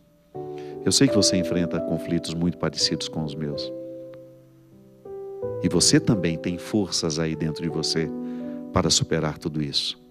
Eu 0.83 0.91
sei 0.91 1.07
que 1.07 1.15
você 1.15 1.37
enfrenta 1.37 1.79
conflitos 1.79 2.33
muito 2.33 2.57
parecidos 2.57 3.07
com 3.07 3.23
os 3.23 3.35
meus. 3.35 3.71
E 5.63 5.69
você 5.69 5.97
também 5.97 6.37
tem 6.37 6.57
forças 6.57 7.19
aí 7.19 7.35
dentro 7.35 7.63
de 7.63 7.69
você 7.69 8.09
para 8.73 8.89
superar 8.89 9.37
tudo 9.37 9.61
isso. 9.61 10.01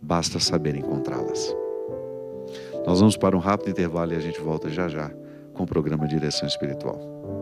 Basta 0.00 0.38
saber 0.38 0.76
encontrá-las. 0.76 1.54
Nós 2.86 2.98
vamos 2.98 3.16
para 3.16 3.36
um 3.36 3.40
rápido 3.40 3.70
intervalo 3.70 4.12
e 4.12 4.16
a 4.16 4.20
gente 4.20 4.40
volta 4.40 4.68
já 4.68 4.88
já 4.88 5.10
com 5.54 5.62
o 5.62 5.66
programa 5.66 6.08
Direção 6.08 6.48
Espiritual. 6.48 7.41